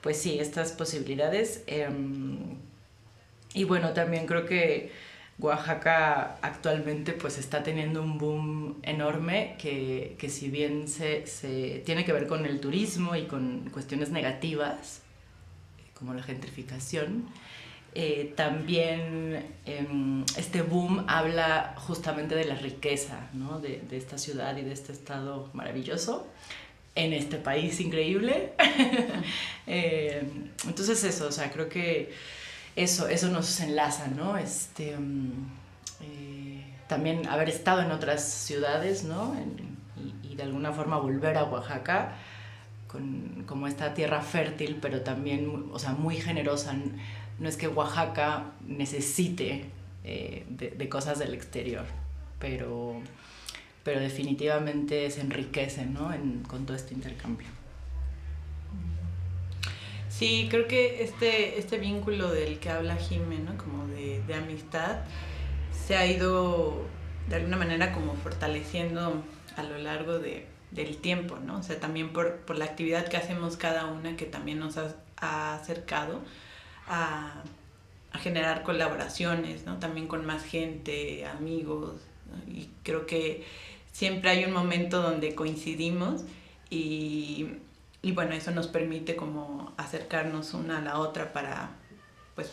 Pues 0.00 0.20
sí, 0.20 0.38
estas 0.38 0.72
posibilidades. 0.72 1.62
Em, 1.66 2.56
y 3.54 3.64
bueno, 3.64 3.92
también 3.92 4.26
creo 4.26 4.44
que 4.44 4.92
Oaxaca 5.38 6.38
actualmente 6.42 7.12
pues 7.12 7.38
está 7.38 7.62
teniendo 7.62 8.02
un 8.02 8.18
boom 8.18 8.78
enorme 8.82 9.56
que, 9.58 10.16
que 10.18 10.28
si 10.28 10.48
bien 10.48 10.86
se, 10.86 11.26
se, 11.26 11.82
tiene 11.84 12.04
que 12.04 12.12
ver 12.12 12.26
con 12.26 12.46
el 12.46 12.60
turismo 12.60 13.16
y 13.16 13.24
con 13.24 13.68
cuestiones 13.70 14.10
negativas, 14.10 15.02
como 15.94 16.14
la 16.14 16.22
gentrificación, 16.22 17.26
eh, 17.96 18.32
también 18.36 19.44
em, 19.66 20.24
este 20.36 20.62
boom 20.62 21.04
habla 21.08 21.74
justamente 21.78 22.34
de 22.34 22.44
la 22.44 22.56
riqueza 22.56 23.28
¿no? 23.32 23.60
de, 23.60 23.82
de, 23.88 23.96
esta 23.96 24.18
ciudad 24.18 24.56
y 24.56 24.62
de 24.62 24.72
este 24.72 24.92
estado 24.92 25.48
maravilloso 25.52 26.26
en 26.94 27.12
este 27.12 27.36
país 27.36 27.80
increíble. 27.80 28.52
eh, 29.66 30.22
entonces 30.66 31.02
eso, 31.04 31.28
o 31.28 31.32
sea, 31.32 31.50
creo 31.50 31.68
que 31.68 32.12
eso, 32.76 33.08
eso 33.08 33.28
nos 33.28 33.60
enlaza, 33.60 34.08
¿no? 34.08 34.36
Este, 34.36 34.96
mm, 34.96 35.32
eh, 36.00 36.64
también 36.88 37.26
haber 37.28 37.48
estado 37.48 37.82
en 37.82 37.90
otras 37.92 38.22
ciudades, 38.24 39.04
¿no? 39.04 39.34
y, 40.22 40.34
de 40.34 40.42
alguna 40.42 40.72
forma 40.72 40.98
volver 40.98 41.36
a 41.38 41.44
Oaxaca 41.44 42.16
con, 42.88 43.44
como 43.46 43.68
esta 43.68 43.94
tierra 43.94 44.20
fértil, 44.20 44.78
pero 44.82 45.02
también, 45.02 45.70
o 45.72 45.78
sea, 45.78 45.92
muy 45.92 46.16
generosa. 46.16 46.74
No 47.38 47.48
es 47.48 47.56
que 47.56 47.68
Oaxaca 47.68 48.52
necesite 48.66 49.66
eh, 50.02 50.44
de, 50.48 50.88
cosas 50.88 51.20
del 51.20 51.34
exterior, 51.34 51.84
pero, 52.40 53.00
pero 53.84 54.00
definitivamente 54.00 55.08
se 55.10 55.20
enriquece, 55.20 55.86
¿no? 55.86 56.12
con 56.48 56.66
todo 56.66 56.76
este 56.76 56.94
intercambio. 56.94 57.46
Sí, 60.16 60.46
creo 60.48 60.68
que 60.68 61.02
este, 61.02 61.58
este 61.58 61.76
vínculo 61.76 62.30
del 62.30 62.60
que 62.60 62.70
habla 62.70 62.94
Jimé, 62.96 63.38
¿no? 63.40 63.58
Como 63.58 63.88
de, 63.88 64.22
de, 64.22 64.34
amistad, 64.34 65.00
se 65.72 65.96
ha 65.96 66.06
ido 66.06 66.84
de 67.28 67.34
alguna 67.36 67.56
manera 67.56 67.92
como 67.92 68.14
fortaleciendo 68.14 69.24
a 69.56 69.62
lo 69.64 69.76
largo 69.78 70.20
de, 70.20 70.46
del 70.70 70.98
tiempo, 70.98 71.38
¿no? 71.44 71.58
O 71.58 71.62
sea, 71.64 71.80
también 71.80 72.10
por, 72.12 72.36
por, 72.42 72.56
la 72.56 72.64
actividad 72.66 73.08
que 73.08 73.16
hacemos 73.16 73.56
cada 73.56 73.86
una 73.86 74.16
que 74.16 74.24
también 74.24 74.60
nos 74.60 74.76
ha, 74.78 74.94
acercado 75.54 76.20
a, 76.86 77.42
a, 78.12 78.18
generar 78.18 78.62
colaboraciones, 78.62 79.66
¿no? 79.66 79.80
También 79.80 80.06
con 80.06 80.24
más 80.24 80.44
gente, 80.44 81.26
amigos, 81.26 82.00
y 82.46 82.68
creo 82.84 83.06
que 83.06 83.44
siempre 83.90 84.30
hay 84.30 84.44
un 84.44 84.52
momento 84.52 85.02
donde 85.02 85.34
coincidimos 85.34 86.22
y 86.70 87.48
y 88.04 88.12
bueno, 88.12 88.34
eso 88.34 88.50
nos 88.50 88.66
permite 88.66 89.16
como 89.16 89.72
acercarnos 89.78 90.52
una 90.52 90.76
a 90.78 90.82
la 90.82 90.98
otra 90.98 91.32
para, 91.32 91.70
pues, 92.34 92.50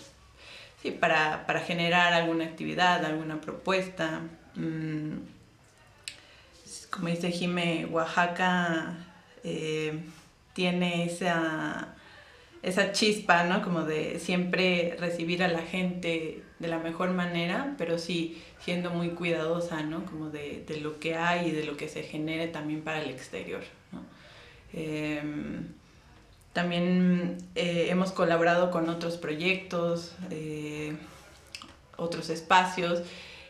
sí, 0.82 0.92
para, 0.92 1.46
para 1.46 1.60
generar 1.60 2.14
alguna 2.14 2.46
actividad, 2.46 3.04
alguna 3.04 3.42
propuesta. 3.42 4.22
Mm, 4.56 5.18
como 6.90 7.10
dice 7.10 7.32
Jime, 7.32 7.86
Oaxaca 7.92 8.96
eh, 9.44 10.00
tiene 10.54 11.04
esa, 11.04 11.96
esa 12.64 12.94
chispa, 12.94 13.44
¿no? 13.44 13.62
Como 13.62 13.84
de 13.84 14.20
siempre 14.20 14.96
recibir 15.00 15.44
a 15.44 15.50
la 15.50 15.64
gente 15.64 16.44
de 16.60 16.68
la 16.70 16.80
mejor 16.80 17.12
manera, 17.12 17.76
pero 17.78 17.98
sí 17.98 18.42
siendo 18.62 18.92
muy 18.92 19.10
cuidadosa, 19.10 19.84
¿no? 19.84 20.06
Como 20.06 20.30
de, 20.30 20.64
de 20.66 20.80
lo 20.80 20.98
que 20.98 21.16
hay 21.16 21.50
y 21.50 21.52
de 21.52 21.66
lo 21.66 21.76
que 21.76 21.90
se 21.90 22.04
genere 22.04 22.48
también 22.48 22.84
para 22.84 23.02
el 23.02 23.10
exterior, 23.10 23.64
Em, 24.74 25.68
también 26.54 27.38
eh, 27.56 27.88
hemos 27.90 28.12
colaborado 28.12 28.72
con 28.72 28.90
otros 28.90 29.18
proyectos, 29.18 30.14
eh, 30.30 30.96
otros 31.98 32.30
espacios 32.30 33.04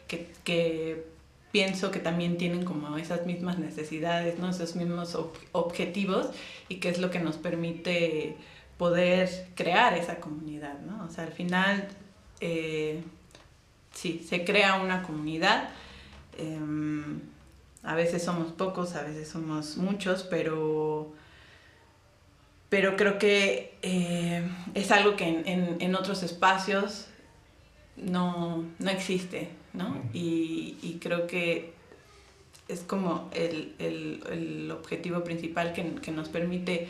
que, 0.08 1.10
pienso 1.52 1.92
que 1.92 2.00
también 2.00 2.38
tienen 2.38 2.64
como 2.64 2.98
esas 2.98 3.26
mismas 3.26 3.60
necesidades, 3.60 4.40
¿no? 4.40 4.50
esos 4.50 4.76
mismos 4.76 5.18
objetivos 5.52 6.30
y 6.70 6.78
que 6.78 6.90
es 6.90 6.98
lo 6.98 7.12
que 7.12 7.20
nos 7.20 7.36
permite 7.36 8.38
poder 8.78 9.48
crear 9.56 9.98
esa 9.98 10.22
comunidad. 10.22 10.80
¿no? 10.80 11.04
O 11.04 11.10
sea, 11.10 11.26
al 11.26 11.34
final, 11.34 11.90
eh, 12.40 13.04
sí, 13.94 14.26
se 14.28 14.46
crea 14.46 14.76
una 14.76 15.04
comunidad. 15.04 15.70
A 17.84 17.96
veces 17.96 18.24
somos 18.24 18.52
pocos, 18.52 18.96
a 18.96 19.04
veces 19.04 19.28
somos 19.28 19.78
muchos, 19.78 20.24
pero, 20.24 21.12
pero 22.70 22.96
creo 22.96 23.18
que 23.18 23.74
eh, 23.82 24.48
es 24.76 24.92
algo 24.92 25.16
que 25.16 25.44
en, 25.46 25.96
otros 25.96 26.22
espacios 26.22 27.08
no, 27.98 28.66
existe, 28.88 29.50
¿no? 29.74 30.00
Y, 30.14 31.00
creo 31.02 31.26
que 31.26 31.74
es 32.68 32.82
como 32.82 33.30
el, 33.34 34.72
objetivo 34.72 35.24
principal 35.24 35.74
que, 35.74 36.12
nos 36.12 36.30
permite 36.30 36.88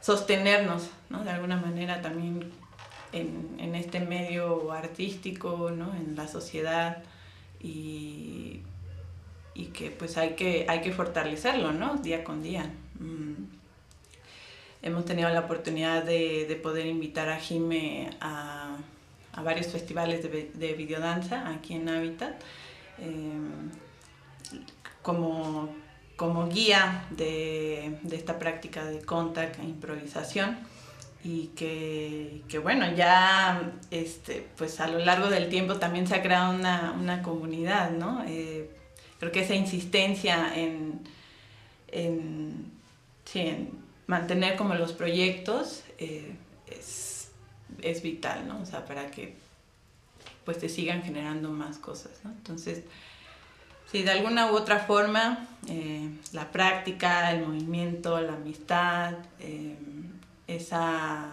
sostenernos, 0.00 0.90
¿no? 1.08 1.24
De 1.24 1.30
alguna 1.30 1.56
manera 1.56 2.02
también 2.02 2.52
en, 3.12 3.56
en 3.58 3.74
este 3.74 3.98
medio 3.98 4.70
artístico, 4.70 5.72
¿no? 5.72 5.92
En 5.96 6.14
la 6.14 6.28
sociedad 6.28 7.02
y 7.60 8.60
y 9.54 9.66
que 9.66 9.90
pues 9.90 10.16
hay 10.16 10.30
que, 10.30 10.66
hay 10.68 10.80
que 10.80 10.92
fortalecerlo, 10.92 11.72
¿no? 11.72 11.96
Día 11.96 12.24
con 12.24 12.42
día. 12.42 12.70
Mm. 12.98 13.44
Hemos 14.82 15.04
tenido 15.04 15.28
la 15.28 15.40
oportunidad 15.40 16.04
de, 16.04 16.46
de 16.46 16.56
poder 16.56 16.86
invitar 16.86 17.28
a 17.28 17.36
Jime 17.38 18.10
a, 18.20 18.76
a 19.32 19.42
varios 19.42 19.66
festivales 19.68 20.22
de, 20.22 20.50
de, 20.54 20.72
videodanza 20.72 21.48
aquí 21.50 21.74
en 21.74 21.88
Habitat 21.88 22.40
em, 22.98 23.70
como, 25.02 25.68
como 26.16 26.48
guía 26.48 27.04
de, 27.10 27.98
de, 28.02 28.16
esta 28.16 28.38
práctica 28.38 28.84
de 28.84 29.02
contact 29.02 29.58
e 29.58 29.64
improvisación 29.64 30.58
y 31.22 31.48
que, 31.48 32.42
que, 32.48 32.58
bueno, 32.58 32.90
ya 32.94 33.72
este, 33.90 34.46
pues 34.56 34.80
a 34.80 34.88
lo 34.88 34.98
largo 35.00 35.28
del 35.28 35.50
tiempo 35.50 35.76
también 35.76 36.06
se 36.06 36.14
ha 36.14 36.22
creado 36.22 36.54
una, 36.54 36.92
una 36.98 37.22
comunidad, 37.22 37.90
¿no? 37.90 38.24
Eh, 38.26 38.70
creo 39.20 39.30
que 39.30 39.42
esa 39.42 39.54
insistencia 39.54 40.52
en, 40.56 41.00
en, 41.88 42.80
mantener 44.06 44.56
como 44.56 44.74
los 44.74 44.92
proyectos 44.92 45.84
eh, 45.98 46.34
es, 46.66 47.30
es, 47.80 48.02
vital, 48.02 48.48
¿no? 48.48 48.60
O 48.60 48.66
sea, 48.66 48.84
para 48.84 49.08
que 49.08 49.36
pues 50.44 50.58
te 50.58 50.68
sigan 50.68 51.02
generando 51.04 51.50
más 51.50 51.78
cosas, 51.78 52.10
¿no? 52.24 52.30
Entonces, 52.30 52.82
sí, 53.92 54.02
de 54.02 54.10
alguna 54.10 54.50
u 54.50 54.56
otra 54.56 54.80
forma, 54.80 55.46
eh, 55.68 56.10
la 56.32 56.50
práctica, 56.50 57.30
el 57.30 57.46
movimiento, 57.46 58.20
la 58.20 58.32
amistad, 58.32 59.14
eh, 59.38 59.76
esa, 60.48 61.30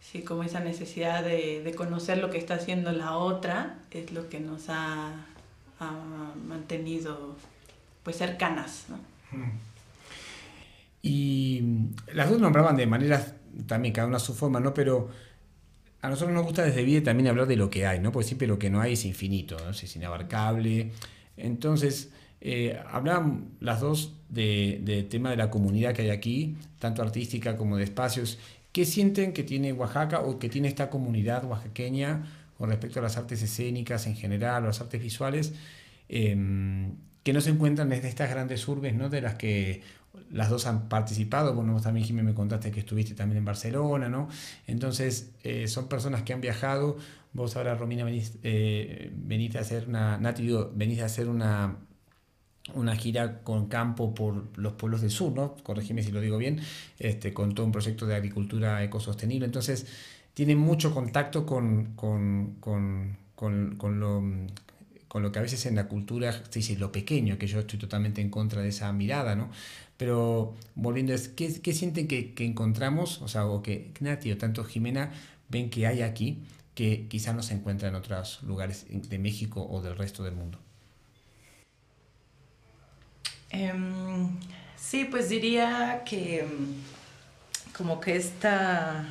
sí, 0.00 0.22
como 0.22 0.44
esa 0.44 0.60
necesidad 0.60 1.22
de, 1.22 1.62
de 1.62 1.74
conocer 1.74 2.18
lo 2.18 2.30
que 2.30 2.38
está 2.38 2.54
haciendo 2.54 2.90
la 2.92 3.18
otra, 3.18 3.80
es 3.90 4.12
lo 4.12 4.30
que 4.30 4.40
nos 4.40 4.70
ha 4.70 5.26
mantenido 6.48 7.36
pues 8.02 8.16
cercanas. 8.16 8.86
Y 11.02 11.62
las 12.12 12.30
dos 12.30 12.40
nombraban 12.40 12.76
de 12.76 12.86
manera 12.86 13.24
también 13.66 13.92
cada 13.92 14.06
una 14.08 14.16
a 14.16 14.20
su 14.20 14.34
forma, 14.34 14.60
¿no? 14.60 14.72
Pero 14.72 15.10
a 16.00 16.08
nosotros 16.08 16.34
nos 16.34 16.44
gusta 16.44 16.62
desde 16.62 16.84
bien 16.84 17.02
también 17.02 17.28
hablar 17.28 17.46
de 17.46 17.56
lo 17.56 17.70
que 17.70 17.86
hay, 17.86 17.98
¿no? 17.98 18.12
Porque 18.12 18.28
siempre 18.28 18.46
lo 18.46 18.58
que 18.58 18.70
no 18.70 18.80
hay 18.80 18.92
es 18.92 19.04
infinito, 19.04 19.56
¿no? 19.64 19.70
es 19.70 19.96
inabarcable. 19.96 20.92
Entonces, 21.36 22.10
eh, 22.40 22.78
hablaban 22.90 23.52
las 23.60 23.80
dos 23.80 24.12
del 24.28 24.84
de 24.84 25.02
tema 25.04 25.30
de 25.30 25.36
la 25.36 25.50
comunidad 25.50 25.94
que 25.94 26.02
hay 26.02 26.10
aquí, 26.10 26.56
tanto 26.78 27.00
artística 27.00 27.56
como 27.56 27.78
de 27.78 27.84
espacios. 27.84 28.38
¿Qué 28.72 28.84
sienten 28.84 29.32
que 29.32 29.44
tiene 29.44 29.72
Oaxaca 29.72 30.20
o 30.20 30.38
que 30.38 30.48
tiene 30.48 30.68
esta 30.68 30.90
comunidad 30.90 31.44
oaxaqueña 31.44 32.24
con 32.58 32.70
respecto 32.70 33.00
a 33.00 33.02
las 33.02 33.16
artes 33.16 33.42
escénicas 33.42 34.06
en 34.06 34.16
general 34.16 34.64
las 34.64 34.80
artes 34.80 35.02
visuales? 35.02 35.54
Em, 36.08 36.92
que 37.22 37.32
no 37.32 37.40
se 37.40 37.50
encuentran 37.50 37.88
desde 37.88 38.08
estas 38.08 38.30
grandes 38.30 38.68
urbes, 38.68 38.94
¿no? 38.94 39.08
De 39.08 39.20
las 39.20 39.34
que 39.34 39.82
las 40.30 40.50
dos 40.50 40.66
han 40.66 40.88
participado, 40.88 41.54
bueno, 41.54 41.72
vos 41.72 41.82
también, 41.82 42.06
Jimmy, 42.06 42.22
me 42.22 42.34
contaste 42.34 42.70
que 42.70 42.80
estuviste 42.80 43.14
también 43.14 43.38
en 43.38 43.44
Barcelona, 43.44 44.08
¿no? 44.08 44.28
Entonces, 44.66 45.32
eh, 45.42 45.66
son 45.68 45.88
personas 45.88 46.22
que 46.22 46.32
han 46.32 46.40
viajado, 46.40 46.98
vos 47.32 47.56
ahora, 47.56 47.74
Romina, 47.74 48.04
venís, 48.04 48.34
eh, 48.42 49.10
a 49.56 49.58
hacer 49.58 49.88
una, 49.88 50.18
Nati, 50.18 50.48
venís 50.74 51.00
a 51.00 51.06
hacer 51.06 51.28
una, 51.28 51.76
una 52.74 52.94
gira 52.94 53.42
con 53.42 53.68
campo 53.68 54.14
por 54.14 54.56
los 54.58 54.74
pueblos 54.74 55.00
del 55.00 55.10
sur, 55.10 55.32
¿no? 55.32 55.56
Corregime 55.62 56.02
si 56.02 56.12
lo 56.12 56.20
digo 56.20 56.38
bien, 56.38 56.60
este, 56.98 57.32
con 57.32 57.54
todo 57.54 57.66
un 57.66 57.72
proyecto 57.72 58.06
de 58.06 58.14
agricultura 58.14 58.82
ecosostenible. 58.84 59.46
Entonces, 59.46 59.86
tienen 60.34 60.58
mucho 60.58 60.92
contacto 60.92 61.46
con, 61.46 61.94
con, 61.94 62.56
con, 62.60 63.16
con 63.36 64.00
lo 64.00 64.22
con 65.14 65.22
lo 65.22 65.30
que 65.30 65.38
a 65.38 65.42
veces 65.42 65.64
en 65.66 65.76
la 65.76 65.86
cultura 65.86 66.32
se 66.32 66.58
dice 66.58 66.76
lo 66.76 66.90
pequeño, 66.90 67.38
que 67.38 67.46
yo 67.46 67.60
estoy 67.60 67.78
totalmente 67.78 68.20
en 68.20 68.30
contra 68.30 68.62
de 68.62 68.70
esa 68.70 68.92
mirada, 68.92 69.36
¿no? 69.36 69.48
Pero 69.96 70.56
volviendo, 70.74 71.14
¿qué, 71.36 71.60
qué 71.60 71.72
sienten 71.72 72.08
que, 72.08 72.34
que, 72.34 72.44
encontramos, 72.44 73.22
o 73.22 73.28
sea, 73.28 73.46
o 73.46 73.62
que 73.62 73.92
Nati 74.00 74.32
o 74.32 74.38
tanto 74.38 74.64
Jimena 74.64 75.12
ven 75.48 75.70
que 75.70 75.86
hay 75.86 76.02
aquí 76.02 76.42
que 76.74 77.06
quizá 77.06 77.32
no 77.32 77.44
se 77.44 77.54
encuentra 77.54 77.88
en 77.90 77.94
otros 77.94 78.42
lugares 78.42 78.86
de 78.90 79.18
México 79.20 79.64
o 79.64 79.80
del 79.82 79.96
resto 79.96 80.24
del 80.24 80.34
mundo? 80.34 80.58
Em, 83.50 84.36
sí, 84.76 85.04
pues 85.04 85.28
diría 85.28 86.02
que 86.04 86.40
em, 86.40 86.74
como 87.72 88.00
que 88.00 88.16
esta 88.16 89.08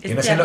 que, 0.00 0.14
no 0.14 0.22
sean, 0.22 0.38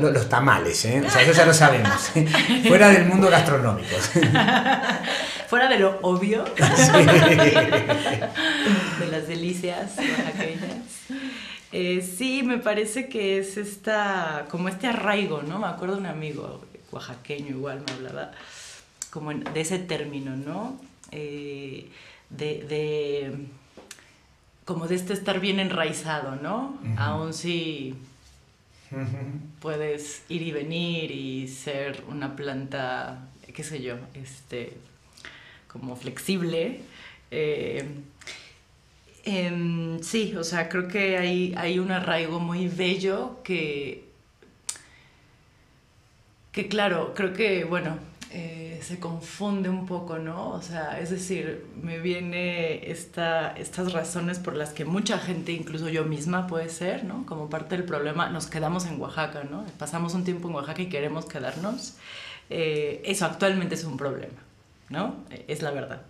los 0.00 0.28
tamales, 0.28 0.84
¿eh? 0.84 1.02
O 1.04 1.10
sea, 1.10 1.22
eso 1.22 1.32
ya 1.32 1.46
lo 1.46 1.54
sabemos. 1.54 2.12
Fuera 2.68 2.88
del 2.90 3.06
mundo 3.06 3.28
gastronómico. 3.28 3.96
Fuera 5.48 5.68
de 5.68 5.78
lo 5.78 5.98
obvio. 6.02 6.44
De 8.94 9.06
las 9.10 9.26
delicias 9.28 9.92
eh, 11.72 12.02
sí, 12.02 12.42
me 12.44 12.58
parece 12.58 13.08
que 13.08 13.38
es 13.38 13.56
esta, 13.56 14.46
como 14.48 14.68
este 14.68 14.86
arraigo, 14.86 15.42
¿no? 15.42 15.58
Me 15.58 15.66
acuerdo 15.66 15.98
un 15.98 16.06
amigo 16.06 16.64
oaxaqueño 16.92 17.48
igual 17.48 17.82
me 17.84 17.92
hablaba 17.94 18.30
como 19.10 19.34
de 19.34 19.60
ese 19.60 19.80
término, 19.80 20.36
¿no? 20.36 20.80
Eh, 21.10 21.88
de 22.30 23.48
como 24.64 24.86
de 24.86 24.94
este 24.94 25.12
estar 25.12 25.40
bien 25.40 25.60
enraizado, 25.60 26.36
¿no? 26.36 26.78
Aún 26.96 27.34
si 27.34 27.94
puedes 29.60 30.22
ir 30.28 30.42
y 30.42 30.52
venir 30.52 31.10
y 31.10 31.48
ser 31.48 32.02
una 32.08 32.36
planta, 32.36 33.28
qué 33.54 33.62
sé 33.62 33.82
yo, 33.82 33.96
este, 34.14 34.74
como 35.68 35.96
flexible. 35.96 36.80
Eh, 37.30 37.84
em, 39.24 40.00
sí, 40.02 40.34
o 40.36 40.44
sea, 40.44 40.68
creo 40.68 40.88
que 40.88 41.18
hay, 41.18 41.54
hay 41.56 41.78
un 41.78 41.90
arraigo 41.90 42.40
muy 42.40 42.68
bello 42.68 43.40
que, 43.42 44.04
que 46.52 46.68
claro, 46.68 47.12
creo 47.14 47.32
que, 47.32 47.64
bueno, 47.64 47.98
eh, 48.36 48.80
se 48.82 48.98
confunde 48.98 49.68
un 49.68 49.86
poco, 49.86 50.18
¿no? 50.18 50.50
O 50.50 50.60
sea, 50.60 50.98
es 50.98 51.10
decir, 51.10 51.64
me 51.80 52.00
viene 52.00 52.90
esta, 52.90 53.52
estas 53.52 53.92
razones 53.92 54.40
por 54.40 54.56
las 54.56 54.72
que 54.72 54.84
mucha 54.84 55.18
gente, 55.18 55.52
incluso 55.52 55.88
yo 55.88 56.04
misma 56.04 56.48
puede 56.48 56.68
ser, 56.68 57.04
¿no? 57.04 57.24
Como 57.26 57.48
parte 57.48 57.76
del 57.76 57.86
problema, 57.86 58.28
nos 58.30 58.48
quedamos 58.48 58.86
en 58.86 59.00
Oaxaca, 59.00 59.44
¿no? 59.44 59.64
Pasamos 59.78 60.14
un 60.14 60.24
tiempo 60.24 60.48
en 60.48 60.56
Oaxaca 60.56 60.82
y 60.82 60.88
queremos 60.88 61.26
quedarnos. 61.26 61.94
Eh, 62.50 63.02
eso 63.04 63.24
actualmente 63.24 63.76
es 63.76 63.84
un 63.84 63.96
problema, 63.96 64.40
¿no? 64.88 65.14
Es 65.46 65.62
la 65.62 65.70
verdad. 65.70 66.02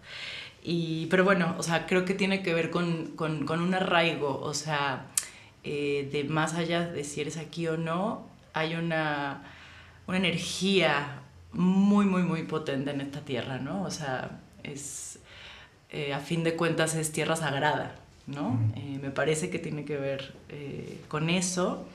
Y, 0.62 1.04
pero 1.10 1.24
bueno, 1.24 1.54
o 1.58 1.62
sea, 1.62 1.86
creo 1.86 2.06
que 2.06 2.14
tiene 2.14 2.42
que 2.42 2.54
ver 2.54 2.70
con, 2.70 3.08
con, 3.16 3.44
con 3.44 3.60
un 3.60 3.74
arraigo, 3.74 4.40
o 4.40 4.54
sea, 4.54 5.08
eh, 5.62 6.08
de 6.10 6.24
más 6.24 6.54
allá 6.54 6.86
de 6.86 7.04
si 7.04 7.20
eres 7.20 7.36
aquí 7.36 7.68
o 7.68 7.76
no, 7.76 8.26
hay 8.54 8.76
una, 8.76 9.42
una 10.06 10.16
energía, 10.16 11.20
muy, 11.54 12.04
muy, 12.06 12.22
muy 12.22 12.42
potente 12.42 12.90
en 12.90 13.00
esta 13.00 13.20
tierra, 13.20 13.58
¿no? 13.58 13.82
O 13.82 13.90
sea, 13.90 14.40
es, 14.62 15.18
eh, 15.90 16.12
a 16.12 16.20
fin 16.20 16.44
de 16.44 16.56
cuentas 16.56 16.94
es 16.94 17.12
tierra 17.12 17.36
sagrada, 17.36 17.94
¿no? 18.26 18.58
Eh, 18.76 18.98
me 19.00 19.10
parece 19.10 19.50
que 19.50 19.58
tiene 19.58 19.84
que 19.84 19.96
ver 19.96 20.34
eh, 20.48 21.00
con 21.08 21.30
eso. 21.30 21.86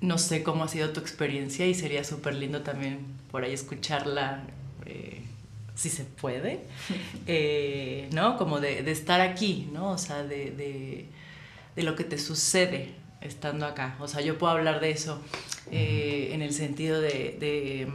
no 0.00 0.16
sé 0.18 0.42
cómo 0.42 0.64
ha 0.64 0.68
sido 0.68 0.90
tu 0.90 1.00
experiencia 1.00 1.66
y 1.66 1.74
sería 1.74 2.04
súper 2.04 2.34
lindo 2.34 2.62
también 2.62 3.00
por 3.30 3.44
ahí 3.44 3.52
escucharla, 3.52 4.44
si 5.74 5.88
se 5.88 6.04
puede, 6.04 6.60
¿no? 8.12 8.36
Como 8.36 8.60
de, 8.60 8.82
de, 8.82 8.92
estar 8.92 9.20
aquí, 9.20 9.68
¿no? 9.72 9.92
O 9.92 9.98
sea, 9.98 10.22
de, 10.22 10.50
de, 10.50 11.06
de 11.74 11.82
lo 11.82 11.96
que 11.96 12.04
te 12.04 12.18
sucede, 12.18 12.99
estando 13.20 13.66
acá. 13.66 13.96
O 14.00 14.08
sea, 14.08 14.20
yo 14.20 14.38
puedo 14.38 14.52
hablar 14.52 14.80
de 14.80 14.90
eso 14.90 15.20
eh, 15.70 16.30
en 16.32 16.42
el 16.42 16.52
sentido 16.52 17.00
de, 17.00 17.88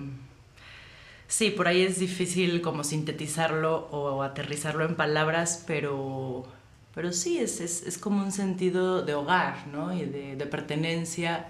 Sí, 1.27 1.49
por 1.49 1.67
ahí 1.67 1.81
es 1.81 1.99
difícil 1.99 2.61
como 2.61 2.83
sintetizarlo 2.83 3.87
o 3.91 4.21
aterrizarlo 4.21 4.85
en 4.85 4.95
palabras, 4.95 5.63
pero, 5.65 6.45
pero 6.93 7.11
sí, 7.11 7.39
es, 7.39 7.61
es, 7.61 7.81
es 7.83 7.97
como 7.97 8.23
un 8.23 8.31
sentido 8.31 9.01
de 9.01 9.15
hogar, 9.15 9.67
¿no? 9.67 9.91
Y 9.93 10.05
de, 10.05 10.35
de, 10.35 10.45
pertenencia 10.45 11.47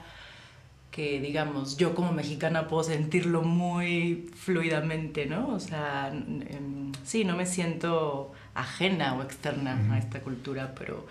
que, 0.92 1.20
digamos, 1.20 1.76
yo 1.76 1.94
como 1.94 2.14
mexicana 2.14 2.70
puedo 2.70 2.86
sentirlo 2.86 3.42
muy 3.42 4.32
fluidamente, 4.34 5.26
¿no? 5.26 5.50
O 5.50 5.60
sea, 5.60 6.14
sí, 7.04 7.26
no 7.26 7.36
me 7.36 7.46
siento 7.46 8.32
ajena 8.54 9.16
o 9.16 9.24
externa 9.24 9.94
a 9.94 10.00
esta 10.00 10.22
cultura, 10.22 10.74
pero 10.74 11.06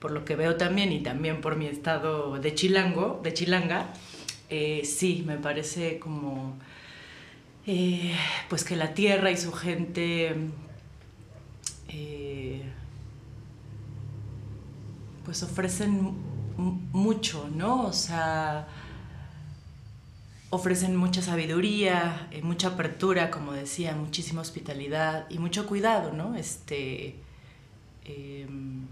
por 0.00 0.10
lo 0.10 0.24
que 0.24 0.34
veo 0.34 0.56
también 0.56 0.92
y 0.92 1.00
también 1.02 1.40
por 1.40 1.56
mi 1.56 1.66
estado 1.66 2.38
de 2.38 2.54
chilango, 2.54 3.20
de 3.22 3.34
chilanga, 3.34 3.92
eh, 4.48 4.82
sí, 4.84 5.22
me 5.26 5.36
parece 5.36 5.98
como 5.98 6.56
eh, 7.66 8.16
pues 8.48 8.64
que 8.64 8.76
la 8.76 8.94
tierra 8.94 9.30
y 9.30 9.36
su 9.36 9.52
gente 9.52 10.34
eh, 11.88 12.62
pues 15.24 15.42
ofrecen 15.42 16.14
mucho, 16.56 17.48
¿no? 17.54 17.84
O 17.84 17.92
sea, 17.92 18.68
ofrecen 20.48 20.96
mucha 20.96 21.22
sabiduría, 21.22 22.28
mucha 22.42 22.68
apertura, 22.68 23.30
como 23.30 23.52
decía, 23.52 23.94
muchísima 23.94 24.40
hospitalidad 24.40 25.26
y 25.30 25.38
mucho 25.38 25.66
cuidado, 25.66 26.12
¿no? 26.12 26.34
Este, 26.34 27.16
em, 28.04 28.86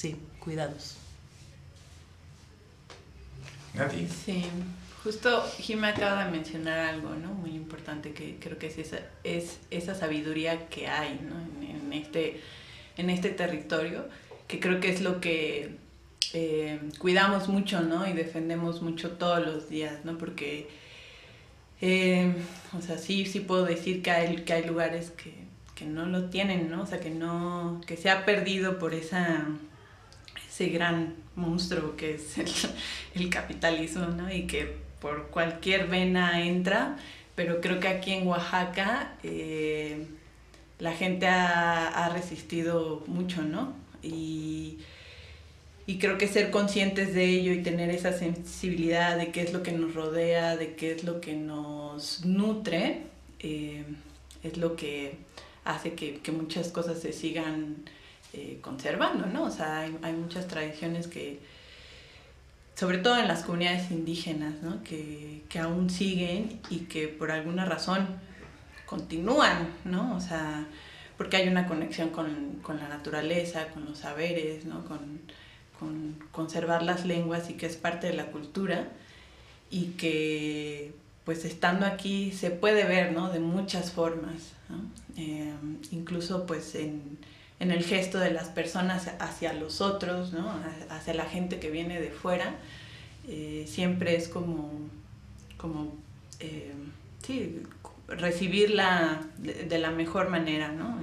sí, 0.00 0.16
cuidados. 0.38 0.96
Nati. 3.74 4.08
Sí, 4.08 4.46
justo 5.04 5.42
Jim 5.58 5.84
acaba 5.84 6.24
de 6.24 6.30
mencionar 6.30 6.78
algo, 6.78 7.10
¿no? 7.10 7.34
Muy 7.34 7.50
importante 7.50 8.12
que 8.12 8.36
creo 8.40 8.58
que 8.58 8.68
es 8.68 8.78
esa, 8.78 9.00
es 9.24 9.58
esa 9.70 9.94
sabiduría 9.94 10.68
que 10.68 10.88
hay, 10.88 11.20
¿no? 11.28 11.38
En, 11.66 11.92
este, 11.92 12.40
en 12.96 13.10
este 13.10 13.28
territorio, 13.28 14.08
que 14.48 14.58
creo 14.58 14.80
que 14.80 14.88
es 14.88 15.02
lo 15.02 15.20
que 15.20 15.76
eh, 16.32 16.80
cuidamos 16.98 17.48
mucho, 17.48 17.82
¿no? 17.82 18.08
Y 18.08 18.14
defendemos 18.14 18.80
mucho 18.80 19.12
todos 19.12 19.44
los 19.44 19.68
días, 19.68 20.04
¿no? 20.06 20.16
Porque, 20.16 20.66
eh, 21.82 22.32
o 22.76 22.80
sea, 22.80 22.96
sí, 22.96 23.26
sí 23.26 23.40
puedo 23.40 23.66
decir 23.66 24.02
que 24.02 24.10
hay, 24.10 24.36
que 24.44 24.52
hay 24.54 24.64
lugares 24.64 25.10
que, 25.10 25.34
que 25.74 25.84
no 25.84 26.06
lo 26.06 26.30
tienen, 26.30 26.70
¿no? 26.70 26.84
O 26.84 26.86
sea, 26.86 27.00
que 27.00 27.10
no, 27.10 27.82
que 27.86 27.98
se 27.98 28.08
ha 28.08 28.24
perdido 28.24 28.78
por 28.78 28.94
esa 28.94 29.46
gran 30.68 31.14
monstruo 31.36 31.96
que 31.96 32.14
es 32.14 32.36
el, 33.14 33.30
capitalismo, 33.30 34.06
¿no? 34.06 34.32
Y 34.32 34.46
que 34.46 34.76
por 35.00 35.28
cualquier 35.28 35.88
vena 35.88 36.44
entra, 36.44 36.96
pero 37.34 37.60
creo 37.60 37.80
que 37.80 37.88
aquí 37.88 38.12
en 38.12 38.26
Oaxaca 38.26 39.14
eh, 39.22 40.06
la 40.78 40.92
gente 40.92 41.26
ha, 41.26 42.10
resistido 42.12 43.02
mucho, 43.06 43.42
¿no? 43.42 43.74
Y, 44.02 44.78
creo 45.98 46.18
que 46.18 46.28
ser 46.28 46.52
conscientes 46.52 47.14
de 47.14 47.24
ello 47.24 47.52
y 47.52 47.64
tener 47.64 47.90
esa 47.90 48.12
sensibilidad 48.12 49.18
de 49.18 49.32
qué 49.32 49.42
es 49.42 49.52
lo 49.52 49.64
que 49.64 49.72
nos 49.72 49.92
rodea, 49.92 50.56
de 50.56 50.76
qué 50.76 50.92
es 50.92 51.02
lo 51.02 51.20
que 51.20 51.34
nos 51.34 52.24
nutre, 52.24 53.02
eh, 53.40 53.82
es 54.44 54.56
lo 54.56 54.76
que 54.76 55.16
hace 55.64 55.94
que 55.94 56.32
muchas 56.32 56.68
cosas 56.68 57.00
se 57.00 57.12
sigan 57.12 57.84
eh, 58.32 58.58
conservando, 58.60 59.26
¿no? 59.26 59.44
O 59.44 59.50
sea, 59.50 59.80
hay, 59.80 60.12
muchas 60.12 60.46
tradiciones 60.46 61.06
que, 61.06 61.40
sobre 62.74 62.98
todo 62.98 63.18
en 63.18 63.28
las 63.28 63.42
comunidades 63.42 63.90
indígenas, 63.90 64.54
¿no? 64.62 64.82
Que, 64.84 65.42
aún 65.60 65.90
siguen 65.90 66.60
y 66.70 66.80
que 66.80 67.08
por 67.08 67.30
alguna 67.30 67.64
razón 67.64 68.06
continúan, 68.86 69.68
¿no? 69.84 70.16
O 70.16 70.20
sea, 70.20 70.66
porque 71.16 71.36
hay 71.36 71.48
una 71.48 71.66
conexión 71.66 72.10
con, 72.10 72.60
con 72.62 72.78
la 72.78 72.88
naturaleza, 72.88 73.68
con 73.74 73.84
los 73.84 73.98
saberes, 73.98 74.64
¿no? 74.64 74.84
con, 74.86 75.20
con 75.78 76.14
conservar 76.32 76.82
las 76.82 77.04
lenguas 77.04 77.50
y 77.50 77.54
que 77.54 77.66
es 77.66 77.76
parte 77.76 78.06
de 78.06 78.14
la 78.14 78.26
cultura 78.26 78.88
y 79.70 79.92
que 79.98 80.94
pues 81.24 81.44
estando 81.44 81.86
aquí 81.86 82.32
se 82.32 82.50
puede 82.50 82.84
ver 82.84 83.12
¿no? 83.12 83.30
de 83.30 83.40
muchas 83.40 83.92
formas, 83.92 84.52
eh, 85.16 85.52
incluso 85.90 86.46
pues 86.46 86.74
en, 86.74 87.18
en, 87.60 87.70
el 87.70 87.84
gesto 87.84 88.18
de 88.18 88.32
las 88.32 88.48
personas 88.48 89.10
hacia 89.20 89.52
los 89.52 89.80
otros, 89.80 90.32
¿no? 90.32 90.52
hacia 90.88 91.14
la 91.14 91.24
gente 91.24 91.60
que 91.60 91.70
viene 91.70 92.00
de 92.00 92.10
fuera, 92.10 92.56
eh, 93.28 93.64
siempre 93.68 94.16
es 94.16 94.28
como, 94.28 94.72
como 95.56 95.92
eh, 96.40 96.72
sí, 97.24 97.62
recibirla 98.08 99.20
de, 99.38 99.78
la 99.78 99.90
mejor 99.90 100.30
manera, 100.30 100.72
¿no? 100.72 100.98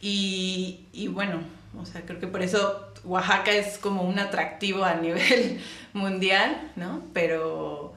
y, 0.00 0.86
y 0.92 1.08
bueno, 1.08 1.40
o 1.80 1.84
sea, 1.84 2.02
creo 2.02 2.18
que 2.18 2.26
por 2.26 2.42
eso 2.42 2.86
Oaxaca 3.04 3.52
es 3.52 3.78
como 3.78 4.02
un 4.02 4.18
atractivo 4.18 4.84
a 4.84 4.94
nivel 5.00 5.60
mundial, 5.92 6.72
¿no? 6.76 7.02
Pero, 7.12 7.94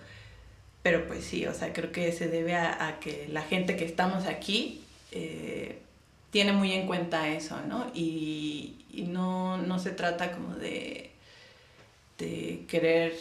pero 0.82 1.08
pues 1.08 1.24
sí, 1.24 1.45
o 1.45 1.54
sea, 1.54 1.74
creo 1.74 1.91
que 1.91 2.12
se 2.12 2.28
debe 2.28 2.56
a, 2.56 2.98
que 3.00 3.28
la 3.30 3.41
gente 3.41 3.76
que 3.76 3.86
estamos 3.86 4.26
aquí 4.26 4.82
eh, 5.12 5.80
tiene 6.32 6.54
muy 6.54 6.74
en 6.74 6.88
cuenta 6.88 7.30
eso, 7.30 7.60
¿no? 7.68 7.88
Y, 7.94 8.76
no, 9.08 9.80
se 9.80 9.92
trata 9.92 10.32
como 10.32 10.56
de, 10.56 11.12
de 12.18 12.65
querer 12.68 13.13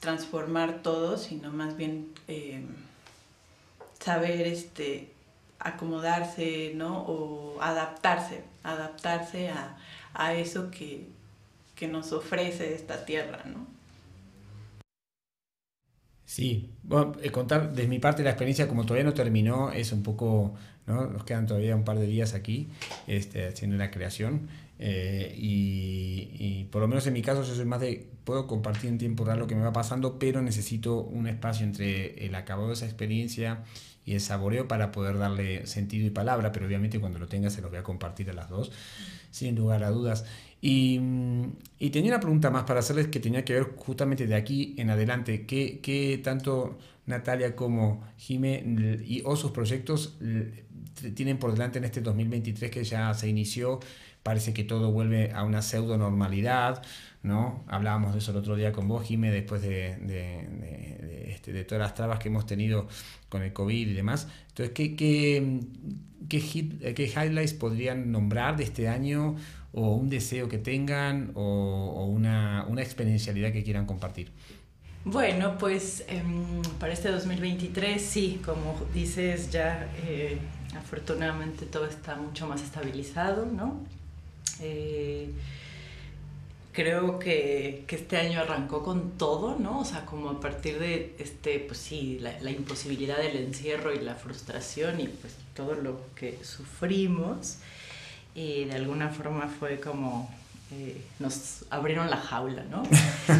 transformar 0.00 0.82
todo, 0.82 1.16
sino 1.16 1.52
más 1.52 1.76
bien 1.76 2.12
eh, 2.28 2.64
saber 4.00 4.46
este, 4.46 5.12
acomodarse, 5.58 6.72
¿no? 6.74 7.02
O 7.02 7.60
adaptarse, 7.62 8.42
adaptarse 8.64 9.50
a, 9.50 9.78
a 10.14 10.34
eso 10.34 10.70
que, 10.70 11.06
que 11.76 11.88
nos 11.88 12.12
ofrece 12.12 12.74
esta 12.74 13.04
tierra, 13.04 13.44
¿no? 13.46 13.66
Sí, 16.32 16.70
bueno, 16.82 17.12
eh, 17.22 17.30
contar 17.30 17.74
de 17.74 17.86
mi 17.86 17.98
parte 17.98 18.22
la 18.22 18.30
experiencia 18.30 18.66
como 18.66 18.86
todavía 18.86 19.04
no 19.04 19.12
terminó 19.12 19.70
es 19.70 19.92
un 19.92 20.02
poco, 20.02 20.54
¿no? 20.86 21.06
nos 21.06 21.24
quedan 21.24 21.46
todavía 21.46 21.76
un 21.76 21.84
par 21.84 21.98
de 21.98 22.06
días 22.06 22.34
aquí 22.34 22.68
este, 23.06 23.46
haciendo 23.46 23.76
la 23.76 23.90
creación 23.90 24.48
eh, 24.78 25.34
y, 25.38 26.28
y, 26.38 26.64
por 26.72 26.82
lo 26.82 26.88
menos 26.88 27.06
en 27.06 27.12
mi 27.12 27.22
caso 27.22 27.44
yo 27.44 27.54
soy 27.54 27.64
más 27.66 27.80
de, 27.80 28.08
puedo 28.24 28.48
compartir 28.48 28.90
en 28.90 28.98
tiempo 28.98 29.24
real 29.24 29.38
lo 29.38 29.46
que 29.46 29.54
me 29.54 29.62
va 29.62 29.72
pasando, 29.72 30.18
pero 30.18 30.42
necesito 30.42 31.02
un 31.02 31.28
espacio 31.28 31.64
entre 31.64 32.26
el 32.26 32.34
acabado 32.34 32.68
de 32.68 32.74
esa 32.74 32.86
experiencia 32.86 33.62
y 34.04 34.14
el 34.14 34.20
saboreo 34.20 34.66
para 34.66 34.90
poder 34.90 35.18
darle 35.18 35.66
sentido 35.66 36.06
y 36.06 36.10
palabra, 36.10 36.50
pero 36.50 36.66
obviamente 36.66 36.98
cuando 36.98 37.20
lo 37.20 37.28
tenga 37.28 37.50
se 37.50 37.62
los 37.62 37.70
voy 37.70 37.78
a 37.78 37.84
compartir 37.84 38.28
a 38.30 38.32
las 38.32 38.48
dos, 38.48 38.72
sin 39.30 39.54
lugar 39.54 39.84
a 39.84 39.90
dudas. 39.90 40.24
Y, 40.60 41.00
y, 41.78 41.90
tenía 41.90 42.12
una 42.12 42.20
pregunta 42.20 42.50
más 42.50 42.64
para 42.64 42.80
hacerles 42.80 43.08
que 43.08 43.20
tenía 43.20 43.44
que 43.44 43.52
ver 43.52 43.74
justamente 43.76 44.26
de 44.26 44.34
aquí 44.34 44.74
en 44.78 44.90
adelante. 44.90 45.44
¿Qué, 45.46 45.80
qué 45.80 46.20
tanto 46.22 46.78
Natalia 47.06 47.56
como 47.56 48.04
Jime 48.16 48.64
y, 49.04 49.22
o 49.24 49.34
sus 49.36 49.50
proyectos 49.50 50.16
tienen 51.14 51.38
por 51.38 51.52
delante 51.52 51.78
en 51.78 51.84
este 51.84 52.00
2023 52.00 52.70
que 52.70 52.84
ya 52.84 53.12
se 53.14 53.28
inició? 53.28 53.80
Parece 54.22 54.52
que 54.52 54.64
todo 54.64 54.92
vuelve 54.92 55.32
a 55.32 55.42
una 55.42 55.62
pseudo 55.62 55.98
normalidad, 55.98 56.82
¿no? 57.22 57.64
Hablábamos 57.66 58.12
de 58.12 58.20
eso 58.20 58.30
el 58.30 58.36
otro 58.36 58.54
día 58.54 58.72
con 58.72 58.86
vos, 58.86 59.04
Jime, 59.04 59.30
después 59.30 59.62
de, 59.62 59.96
de, 59.96 60.46
de, 60.48 61.30
este, 61.32 61.52
de 61.52 61.64
todas 61.64 61.82
las 61.82 61.94
trabas 61.94 62.20
que 62.20 62.28
hemos 62.28 62.46
tenido 62.46 62.86
con 63.28 63.42
el 63.42 63.52
COVID 63.52 63.88
y 63.88 63.94
demás. 63.94 64.28
Entonces, 64.48 64.74
¿qué, 64.74 64.94
qué, 64.94 65.60
qué, 66.28 66.94
qué 66.94 67.04
highlights 67.04 67.54
podrían 67.54 68.12
nombrar 68.12 68.56
de 68.56 68.64
este 68.64 68.88
año? 68.88 69.36
o 69.72 69.94
un 69.94 70.10
deseo 70.10 70.48
que 70.48 70.58
tengan 70.58 71.32
o, 71.34 72.06
una, 72.06 72.66
una, 72.68 72.82
experiencialidad 72.82 73.52
que 73.52 73.62
quieran 73.62 73.86
compartir? 73.86 74.30
Bueno, 75.04 75.58
pues 75.58 76.04
em, 76.08 76.62
para 76.78 76.92
este 76.92 77.10
2023 77.10 78.00
sí, 78.00 78.40
como 78.44 78.76
dices 78.94 79.50
ya, 79.50 79.90
eh, 80.06 80.38
afortunadamente 80.76 81.66
todo 81.66 81.86
está 81.86 82.16
mucho 82.16 82.46
más 82.46 82.62
estabilizado, 82.62 83.46
¿no? 83.46 83.80
Eh, 84.60 85.30
creo 86.72 87.18
que, 87.18 87.84
que, 87.86 87.96
este 87.96 88.16
año 88.16 88.40
arrancó 88.40 88.82
con 88.82 89.12
todo, 89.18 89.58
¿no? 89.58 89.80
O 89.80 89.84
sea, 89.84 90.04
como 90.06 90.30
a 90.30 90.40
partir 90.40 90.78
de, 90.78 91.14
este, 91.18 91.58
pues 91.60 91.78
sí, 91.78 92.18
la, 92.20 92.50
imposibilidad 92.50 93.18
del 93.18 93.36
encierro 93.36 93.92
y 93.94 94.00
la 94.00 94.14
frustración 94.14 95.00
y 95.00 95.08
pues 95.08 95.34
todo 95.54 95.74
lo 95.74 96.00
que 96.14 96.38
sufrimos 96.44 97.58
de 98.34 98.72
alguna 98.72 99.10
forma 99.10 99.48
fue 99.48 99.78
como 99.78 100.30
eh, 100.74 101.04
nos 101.18 101.64
abrieron 101.70 102.08
la 102.08 102.16
jaula, 102.16 102.64
¿no? 102.70 102.82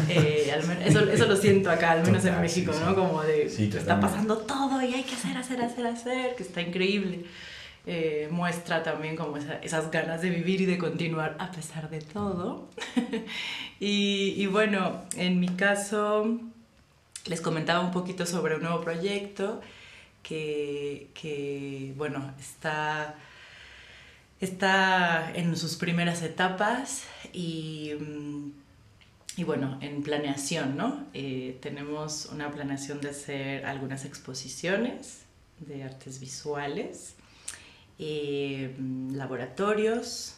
Eh, 0.09 0.51
eso, 0.85 1.01
eso, 1.01 1.25
lo 1.25 1.35
siento 1.35 1.69
acá, 1.69 1.91
al 1.91 2.03
menos 2.03 2.23
en 2.25 2.39
México, 2.39 2.71
¿no? 2.85 2.95
Como 2.95 3.21
de, 3.21 3.45
está 3.45 3.99
pasando 3.99 4.37
todo 4.37 4.81
y 4.81 4.93
hay 4.93 5.03
que 5.03 5.15
hacer, 5.15 5.37
hacer, 5.37 5.61
hacer, 5.61 5.85
hacer, 5.85 6.35
que 6.35 6.43
está 6.43 6.61
increíble. 6.61 7.25
Eh, 7.85 8.29
muestra 8.31 8.81
también 8.81 9.15
como 9.15 9.37
esas 9.37 9.91
ganas 9.91 10.21
de 10.21 10.29
vivir 10.29 10.61
y 10.61 10.65
de 10.65 10.77
continuar 10.77 11.35
a 11.39 11.51
pesar 11.51 11.89
de 11.89 11.99
todo. 11.99 12.69
y, 13.79 14.35
y 14.37 14.45
bueno, 14.45 15.01
en 15.17 15.39
mi 15.39 15.49
caso, 15.49 16.39
les 17.25 17.41
comentaba 17.41 17.81
un 17.81 17.91
poquito 17.91 18.25
sobre 18.25 18.55
un 18.55 18.61
nuevo 18.63 18.81
proyecto 18.81 19.61
que, 20.21 21.09
que 21.13 21.93
bueno, 21.97 22.31
está 22.39 23.15
está 24.43 25.31
en 25.35 25.55
sus 25.55 25.75
primeras 25.75 26.21
etapas 26.21 27.03
y, 27.31 27.93
mm, 27.99 28.51
y 29.37 29.43
bueno, 29.43 29.79
en 29.81 30.03
planeación, 30.03 30.77
¿no? 30.77 31.05
Eh, 31.13 31.57
tenemos 31.61 32.27
una 32.27 32.51
planeación 32.51 33.01
de 33.01 33.09
hacer 33.09 33.65
algunas 33.65 34.05
exposiciones 34.05 35.23
de 35.59 35.83
artes 35.83 36.19
visuales, 36.19 37.15
eh, 37.97 38.75
laboratorios 39.11 40.35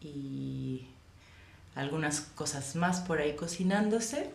y 0.00 0.86
algunas 1.74 2.20
cosas 2.20 2.76
más 2.76 3.00
por 3.00 3.20
ahí 3.20 3.34
cocinándose. 3.34 4.30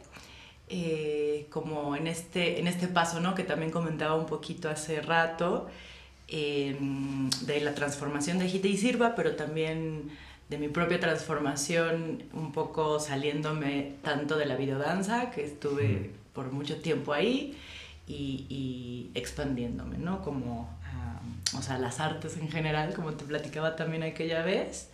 Eh, 0.71 1.47
como 1.49 1.95
en 1.95 2.05
este, 2.05 2.59
en 2.59 2.67
este 2.67 2.87
paso, 2.87 3.19
¿no? 3.19 3.33
Que 3.33 3.43
también 3.43 3.71
comentaba 3.71 4.13
un 4.13 4.27
poquito 4.27 4.69
hace 4.69 5.01
rato, 5.01 5.67
Em, 6.31 7.29
de 7.41 7.59
la 7.61 7.73
transformación 7.73 8.37
de 8.37 8.47
Gite 8.47 8.67
y 8.67 8.77
Sirva, 8.77 9.15
pero 9.15 9.35
también 9.35 10.11
de 10.47 10.59
mi 10.59 10.67
propia 10.67 10.99
transformación, 10.99 12.23
un 12.33 12.51
poco 12.51 12.99
saliéndome 12.99 13.93
tanto 14.03 14.37
de 14.37 14.45
la 14.45 14.55
videodanza, 14.55 15.31
que 15.31 15.43
estuve 15.43 16.11
por 16.33 16.51
mucho 16.51 16.81
tiempo 16.81 17.13
ahí, 17.13 17.57
y, 18.07 18.45
y 18.47 19.11
expandiéndome, 19.15 19.97
¿no? 19.97 20.21
Como, 20.21 20.69
o 21.57 21.61
sea, 21.63 21.79
las 21.79 21.99
artes 21.99 22.37
en 22.37 22.49
general, 22.49 22.93
como 22.93 23.13
te 23.13 23.25
platicaba 23.25 23.75
también 23.75 24.03
aquella 24.03 24.43
vez. 24.43 24.89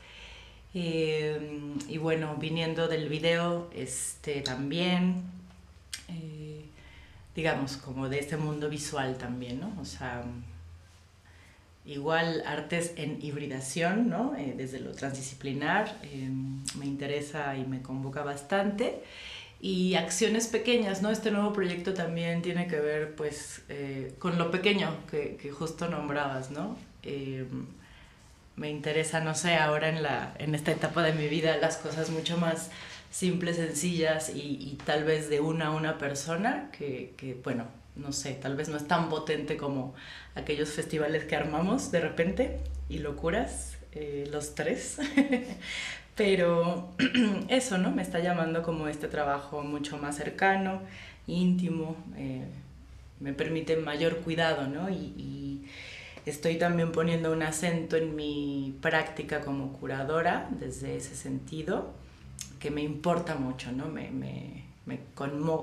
Em, 0.74 1.78
y 1.90 1.98
bueno, 1.98 2.36
viniendo 2.38 2.88
del 2.88 3.10
video, 3.10 3.70
este, 3.74 4.42
también, 4.42 5.24
eh, 6.10 6.66
digamos, 7.36 7.78
como 7.78 8.08
de 8.10 8.20
este 8.20 8.38
mundo 8.38 8.70
visual 8.70 9.18
también, 9.18 9.60
¿no? 9.60 9.74
O 9.82 9.86
sea, 9.86 10.24
Igual 11.86 12.44
artes 12.48 12.94
en 12.96 13.20
hibridación, 13.22 14.10
¿no? 14.10 14.36
Eh, 14.36 14.56
desde 14.58 14.80
lo 14.80 14.92
transdisciplinar, 14.94 15.96
eh, 16.02 16.30
me 16.80 16.86
interesa 16.86 17.56
y 17.58 17.66
me 17.66 17.84
convoca 17.84 18.24
bastante. 18.24 19.04
Y 19.62 19.94
acciones 19.96 20.48
pequeñas, 20.48 21.04
¿no? 21.04 21.12
Este 21.12 21.30
nuevo 21.30 21.54
proyecto 21.54 21.94
también 21.94 22.42
tiene 22.42 22.68
que 22.68 22.80
ver, 22.80 23.16
pues, 23.16 23.62
eh, 23.70 24.16
con 24.18 24.38
lo 24.40 24.50
pequeño 24.50 24.96
que, 25.12 25.38
que 25.38 25.52
justo 25.52 25.88
nombrabas, 25.88 26.52
¿no? 26.52 26.78
me 28.56 28.70
interesa, 28.70 29.20
no 29.20 29.36
sé, 29.36 29.56
ahora 29.58 29.90
en, 29.90 30.02
la, 30.02 30.34
en 30.40 30.56
esta 30.56 30.72
etapa 30.72 31.04
de 31.04 31.14
mi 31.14 31.28
vida, 31.28 31.58
las 31.58 31.78
cosas 31.78 32.10
mucho 32.10 32.38
más 32.38 32.72
simples, 33.12 33.58
sencillas 33.58 34.30
y, 34.34 34.40
y 34.40 34.78
tal 34.86 35.04
vez 35.04 35.30
de 35.30 35.40
una 35.40 35.68
a 35.68 35.72
una 35.72 35.98
persona 35.98 36.70
que, 36.72 37.14
que, 37.18 37.36
bueno, 37.36 37.68
no 37.96 38.12
sé, 38.12 38.34
tal 38.34 38.56
vez 38.56 38.70
no 38.70 38.78
es 38.78 38.88
tan 38.88 39.10
potente 39.10 39.58
como 39.58 39.94
aquellos 40.36 40.70
festivales 40.70 41.26
que 41.26 41.36
armamos 41.36 41.92
de 41.92 42.02
repente 42.02 42.60
y 42.90 43.00
locuras, 43.00 43.78
eh, 43.94 44.28
los 44.32 44.56
tres. 44.56 44.98
Pero 46.16 46.90
eso, 47.50 47.78
¿no? 47.78 47.92
Me 47.92 48.02
está 48.02 48.20
llamando 48.20 48.64
como 48.64 48.88
este 48.88 49.08
trabajo 49.08 49.62
mucho 49.64 49.98
más 49.98 50.16
cercano, 50.18 50.82
íntimo, 51.28 51.98
eh, 52.18 52.46
me 53.20 53.34
permite 53.34 53.78
mayor 53.78 54.18
cuidado, 54.18 54.68
¿no? 54.68 54.90
Y, 54.90 55.66
estoy 56.26 56.58
también 56.58 56.92
poniendo 56.92 57.32
un 57.32 57.44
acento 57.44 57.98
en 57.98 58.16
mi 58.16 58.76
práctica 58.82 59.42
como 59.42 59.74
curadora 59.74 60.50
desde 60.60 60.96
ese 60.98 61.16
sentido, 61.16 61.94
que 62.60 62.72
me 62.72 62.82
importa 62.82 63.36
mucho, 63.36 63.72
¿no? 63.72 63.88
Me, 63.90 64.10
me, 64.10 64.65
me, 64.86 65.00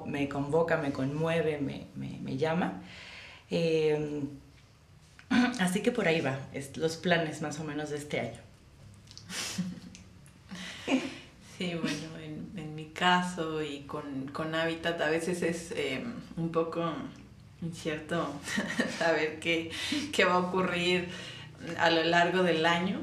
me 0.07 0.29
convoca, 0.29 0.77
me 0.79 0.93
conmueve, 0.93 1.59
me, 1.59 1.87
me 1.97 2.37
llama. 2.37 2.83
Eh, 3.51 4.23
Así 5.61 5.81
que 5.81 5.93
por 5.93 6.09
ahí 6.09 6.21
va, 6.21 6.39
es 6.53 6.77
los 6.77 6.97
planes 6.97 7.43
más 7.43 7.59
o 7.61 7.65
menos 7.65 7.91
de 7.91 7.97
este 7.97 8.21
año. 8.21 8.41
Sí, 11.59 11.75
bueno, 11.75 12.19
en, 12.57 12.75
mi 12.75 12.87
caso 12.87 13.63
y 13.63 13.81
con, 13.81 14.29
con 14.29 14.55
Habitat 14.55 15.01
a 15.01 15.09
veces 15.09 15.43
es 15.43 15.73
em, 15.77 16.15
un 16.37 16.51
poco 16.51 16.93
incierto 17.61 18.35
saber 18.99 19.39
qué, 19.39 19.71
qué, 20.13 20.25
va 20.25 20.35
a 20.35 20.39
ocurrir 20.39 21.09
a 21.79 21.91
lo 21.91 22.03
largo 22.05 22.43
del 22.43 22.67
año. 22.67 23.01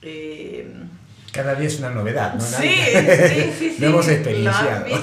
Em, 0.00 0.88
Cada 1.32 1.54
día 1.54 1.66
es 1.66 1.78
una 1.78 1.90
novedad, 1.90 2.34
¿no? 2.34 2.40
Sí, 2.40 2.68
sí, 2.68 3.52
sí, 3.58 3.70
sí. 3.70 3.76
Lo 3.78 3.88
hemos 3.88 4.08
experienciado. 4.08 4.86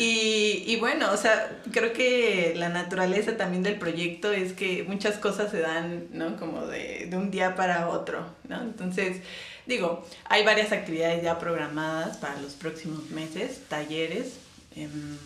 Y, 0.00 0.62
y, 0.64 0.76
bueno, 0.76 1.10
o 1.10 1.16
sea, 1.16 1.58
creo 1.72 1.92
que 1.92 2.52
la 2.54 2.68
naturaleza 2.68 3.36
también 3.36 3.64
del 3.64 3.80
proyecto 3.80 4.30
es 4.30 4.52
que 4.52 4.84
muchas 4.84 5.16
cosas 5.16 5.50
se 5.50 5.58
dan, 5.58 6.06
¿no? 6.12 6.36
Como 6.36 6.68
de, 6.68 7.08
de 7.10 7.16
un 7.16 7.32
día 7.32 7.56
para 7.56 7.88
otro, 7.88 8.24
¿no? 8.48 8.62
Entonces, 8.62 9.16
digo, 9.66 10.06
hay 10.26 10.44
varias 10.44 10.70
actividades 10.70 11.24
ya 11.24 11.40
programadas 11.40 12.16
para 12.18 12.40
los 12.40 12.52
próximos 12.52 13.10
meses, 13.10 13.62
talleres 13.68 14.34
em, 14.76 15.18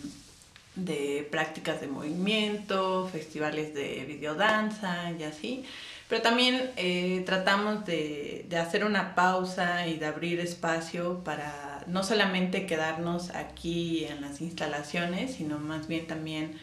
de 0.75 1.27
prácticas 1.29 1.79
de 1.79 1.87
movimiento, 1.87 3.07
festivales 3.11 3.75
de 3.75 4.05
videodanza 4.07 5.11
y 5.11 5.21
así. 5.21 5.65
Pero 6.13 6.21
también 6.21 6.69
eh, 6.77 7.23
tratamos 7.25 7.85
de, 7.85 8.45
de, 8.47 8.57
hacer 8.59 8.85
una 8.85 9.15
pausa 9.15 9.87
y 9.87 9.97
de 9.97 10.05
abrir 10.05 10.39
espacio 10.39 11.23
para 11.23 11.83
no 11.87 12.03
solamente 12.03 12.67
quedarnos 12.67 13.31
aquí 13.31 14.05
en 14.05 14.21
las 14.21 14.39
instalaciones, 14.39 15.33
sino 15.33 15.57
más 15.57 15.87
bien 15.87 16.05
también 16.05 16.53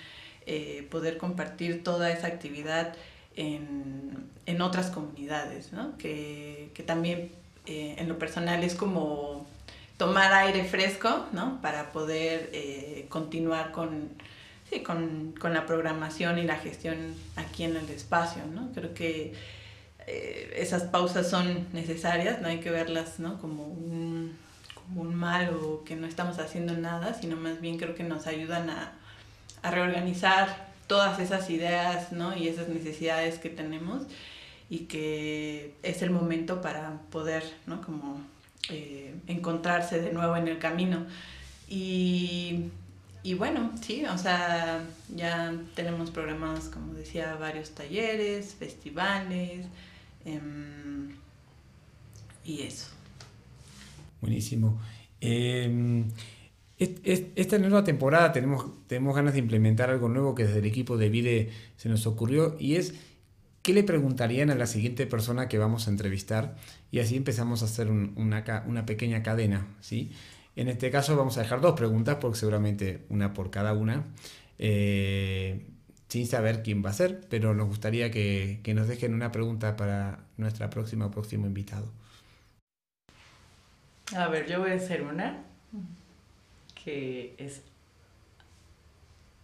eh, 0.47 0.87
poder 0.89 1.19
compartir 1.19 1.83
toda 1.83 2.13
esa 2.13 2.29
actividad 2.29 2.95
en, 3.35 4.29
en 4.47 4.63
otras 4.63 4.93
comunidades, 4.93 5.73
¿no? 5.73 5.99
que, 5.99 6.71
que 6.73 6.85
también 6.85 7.33
eh, 7.67 7.97
en 7.99 8.09
lo 8.09 8.21
personal 8.21 8.63
es 8.63 8.77
como 8.77 9.49
tomar 9.97 10.33
aire 10.33 10.63
fresco, 10.63 11.27
¿no? 11.33 11.61
Para 11.61 11.91
poder 11.91 12.53
continuar 13.09 13.73
con, 13.73 14.11
sí, 14.71 14.81
con, 14.81 15.35
con, 15.39 15.53
la 15.53 15.67
programación 15.67 16.39
y 16.39 16.45
la 16.45 16.57
gestión 16.57 17.15
aquí 17.37 17.65
en 17.65 17.77
el 17.77 17.89
espacio, 17.91 18.43
¿no? 18.47 18.73
Creo 18.73 18.95
que 18.95 19.35
eh, 20.07 20.55
esas 20.57 20.85
pausas 20.85 21.29
son 21.29 21.67
necesarias, 21.73 22.41
no 22.41 22.49
hay 22.49 22.61
que 22.61 22.71
verlas, 22.71 23.19
¿no? 23.19 23.41
Como 23.41 23.65
un, 23.67 24.37
como 24.75 25.03
un 25.03 25.15
mal 25.15 25.55
o 25.55 25.85
que 25.85 25.97
no 25.97 26.07
estamos 26.07 26.39
haciendo 26.39 26.75
nada, 26.75 27.15
sino 27.15 27.37
más 27.37 27.61
bien 27.61 27.79
creo 27.79 27.95
que 27.95 28.05
nos 28.05 28.27
ayudan 28.27 28.71
a, 28.71 28.93
a 29.63 29.71
reorganizar 29.71 30.71
todas 30.87 31.21
esas 31.21 31.51
ideas, 31.51 32.13
¿no? 32.13 32.37
Y 32.37 32.49
esas 32.49 32.69
necesidades 32.69 33.39
que 33.39 33.49
tenemos 33.51 34.03
y 34.69 34.87
que 34.87 35.75
es 35.83 36.03
el 36.03 36.11
momento 36.11 36.61
para 36.61 37.01
poder, 37.11 37.43
¿no? 37.67 37.83
Como 37.83 38.21
eh, 38.69 39.15
encontrarse 39.27 40.01
de 40.01 40.13
nuevo 40.13 40.37
en 40.37 40.49
el 40.49 40.59
camino. 40.59 41.07
Y, 41.69 42.71
y, 43.23 43.35
bueno, 43.35 43.73
sí, 43.81 44.05
o 44.05 44.19
sea, 44.19 44.85
ya 45.15 45.55
tenemos 45.75 46.11
programados, 46.11 46.65
como 46.65 46.95
decía, 46.95 47.37
varios 47.37 47.71
talleres, 47.71 48.55
festivales 48.55 49.67
eh, 50.25 50.41
y 52.45 52.63
eso. 52.63 52.89
Buenísimo. 54.21 54.79
Eh, 55.21 56.05
esta 56.79 57.59
nueva 57.59 57.85
temporada 57.85 58.33
tenemos, 58.33 58.67
tenemos 58.87 59.15
ganas 59.15 59.35
de 59.35 59.41
implementar 59.41 59.91
algo 59.91 60.09
nuevo 60.09 60.35
que 60.35 60.45
desde 60.47 60.61
el 60.61 60.65
equipo 60.65 60.97
de 60.97 61.11
Vide 61.11 61.51
se 61.77 61.91
nos 61.91 62.07
ocurrió 62.07 62.57
y 62.59 62.77
es 62.77 62.95
¿qué 63.63 63.75
le 63.75 63.83
preguntarían 63.83 64.51
a 64.51 64.55
la 64.55 64.67
siguiente 64.67 65.07
persona 65.07 65.49
que 65.49 65.59
vamos 65.59 65.87
a 65.87 65.91
entrevistar? 65.91 66.57
Y 66.91 67.01
así 67.01 67.17
empezamos 67.17 67.63
a 67.63 67.67
hacer 67.67 67.91
una, 67.91 68.65
una, 68.67 68.87
pequeña 68.87 69.23
cadena, 69.23 69.67
¿sí? 69.81 70.11
En 70.61 70.69
este 70.69 70.91
caso 70.91 71.17
vamos 71.17 71.39
a 71.39 71.41
dejar 71.41 71.63
dos 71.63 71.75
preguntas, 71.75 72.19
porque 72.21 72.39
seguramente 72.39 73.07
una 73.09 73.33
por 73.33 73.51
cada 73.51 73.73
una, 73.73 74.05
eh, 74.59 75.67
sin 76.09 76.27
saber 76.27 76.63
quién 76.63 76.85
va 76.85 76.91
a 76.91 76.93
ser, 76.93 77.27
pero 77.31 77.55
nos 77.55 77.67
gustaría 77.67 78.11
que, 78.11 78.61
que 78.63 78.75
nos 78.75 78.87
dejen 78.87 79.15
una 79.15 79.33
pregunta 79.33 79.75
para 79.79 80.19
nuestra 80.37 80.69
próxima 80.69 81.07
o 81.07 81.11
próximo 81.11 81.47
invitado. 81.47 81.91
A 84.15 84.29
ver, 84.29 84.47
yo 84.51 84.61
voy 84.61 84.73
a 84.73 84.75
hacer 84.75 85.01
una 85.01 85.39
que 86.85 87.35
es 87.39 87.63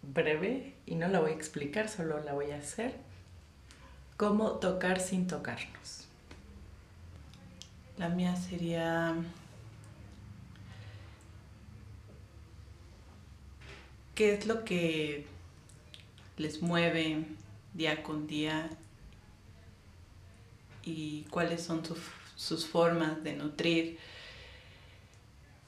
breve 0.03 0.75
y 0.85 0.93
no 0.93 1.07
la 1.07 1.19
voy 1.19 1.31
a 1.31 1.33
explicar, 1.33 1.89
solo 1.89 2.23
la 2.23 2.33
voy 2.33 2.51
a 2.51 2.57
hacer 2.57 2.93
¿Cómo 4.17 4.51
tocar 4.51 4.99
sin 4.99 5.25
tocarnos? 5.25 6.05
La 7.97 8.09
mía 8.09 8.35
sería... 8.35 9.15
¿Qué 14.17 14.33
es 14.33 14.47
lo 14.47 14.65
que 14.65 15.27
les 16.37 16.63
mueve 16.63 17.23
día 17.75 18.01
con 18.01 18.25
día 18.25 18.67
y 20.83 21.21
cuáles 21.29 21.61
son 21.61 21.83
sus 22.35 22.65
formas 22.65 23.23
de 23.23 23.35
nutrir 23.35 23.99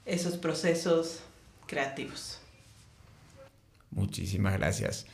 esos 0.04 0.36
procesos 0.38 1.20
creativos? 1.68 2.40
Muchísimas 3.92 4.58
gracias 4.58 5.06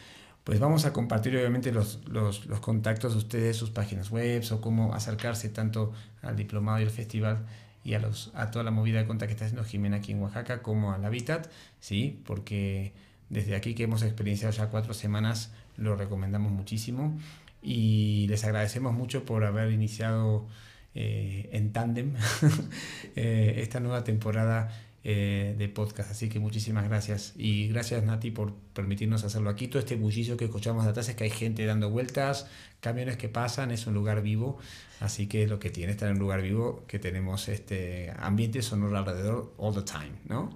pues 0.45 0.59
vamos 0.59 0.85
a 0.85 0.93
compartir 0.93 1.35
obviamente 1.35 1.73
los, 1.73 2.07
los, 2.07 2.45
los, 2.45 2.59
contactos 2.59 3.13
de 3.13 3.17
ustedes, 3.17 3.57
sus 3.57 3.71
páginas 3.71 4.11
web 4.11 4.43
o 4.51 4.61
cómo 4.61 4.93
acercarse 4.93 5.49
tanto 5.49 5.91
al 6.21 6.37
diplomado 6.37 6.79
y 6.79 6.83
al 6.83 6.91
festival 6.91 7.47
y 7.83 7.95
a, 7.95 7.99
los, 7.99 8.31
a 8.35 8.51
toda 8.51 8.63
la 8.63 8.69
movida 8.71 8.99
de 8.99 9.07
conta 9.07 9.25
que 9.25 9.33
está 9.33 9.45
haciendo 9.45 9.65
Jimena 9.65 9.97
aquí 9.97 10.11
en 10.11 10.21
Oaxaca 10.21 10.61
como 10.61 10.93
al 10.93 11.03
Habitat, 11.03 11.49
¿sí? 11.79 12.21
porque 12.25 12.93
desde 13.29 13.55
aquí 13.55 13.73
que 13.73 13.83
hemos 13.83 14.03
experienciado 14.03 14.53
ya 14.53 14.67
cuatro 14.67 14.93
semanas 14.93 15.51
lo 15.77 15.95
recomendamos 15.95 16.51
muchísimo 16.51 17.17
y 17.61 18.27
les 18.29 18.43
agradecemos 18.43 18.93
mucho 18.93 19.25
por 19.25 19.43
haber 19.43 19.71
iniciado 19.71 20.47
eh, 20.93 21.49
en 21.51 21.73
tándem 21.73 22.13
eh, 23.15 23.55
esta 23.57 23.79
nueva 23.79 24.03
temporada 24.03 24.69
eh, 25.07 25.53
de 25.55 25.69
podcast. 25.69 26.09
Así 26.09 26.29
que 26.29 26.39
muchísimas 26.39 26.85
gracias. 26.85 27.33
Y 27.37 27.67
gracias 27.67 28.03
Nati 28.03 28.31
por 28.31 28.55
permitirnos 28.73 29.23
hacerlo 29.23 29.51
aquí. 29.51 29.67
Todo 29.67 29.77
este 29.77 29.95
bullicio 29.95 30.35
que 30.35 30.45
escuchamos 30.45 30.83
de 30.83 30.89
atrás 30.89 31.09
es 31.09 31.15
que 31.15 31.25
hay 31.25 31.29
gente 31.29 31.63
dando 31.65 31.91
vueltas, 31.91 32.47
camiones 32.79 33.15
que 33.15 33.29
pasan, 33.29 33.69
es 33.69 33.85
un 33.85 33.93
lugar 33.93 34.23
vivo. 34.23 34.57
Así 34.99 35.27
que 35.27 35.45
lo 35.45 35.59
que 35.59 35.69
tiene 35.69 35.91
estar 35.91 36.09
en 36.09 36.15
un 36.15 36.21
lugar 36.21 36.41
vivo, 36.41 36.85
que 36.87 36.97
tenemos 36.97 37.49
este 37.49 38.13
ambiente 38.17 38.63
sonoro 38.63 38.97
alrededor 38.97 39.53
all 39.57 39.75
the 39.75 39.83
time, 39.83 40.13
¿no? 40.27 40.51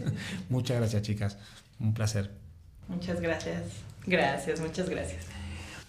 muchas 0.50 0.76
gracias 0.76 1.00
chicas. 1.00 1.38
Un 1.80 1.94
placer. 1.94 2.30
Muchas 2.88 3.20
gracias. 3.20 3.62
Gracias, 4.06 4.60
muchas 4.60 4.88
gracias. 4.88 5.26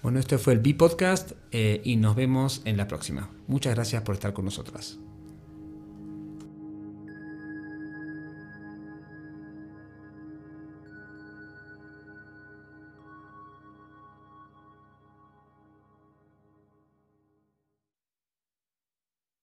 Bueno, 0.01 0.19
este 0.19 0.37
fue 0.37 0.53
el 0.53 0.59
B-Podcast 0.59 1.31
eh, 1.51 1.81
y 1.83 1.95
nos 1.95 2.15
vemos 2.15 2.61
en 2.65 2.77
la 2.77 2.87
próxima. 2.87 3.29
Muchas 3.47 3.73
gracias 3.75 4.03
por 4.03 4.15
estar 4.15 4.33
con 4.33 4.45
nosotras. 4.45 4.99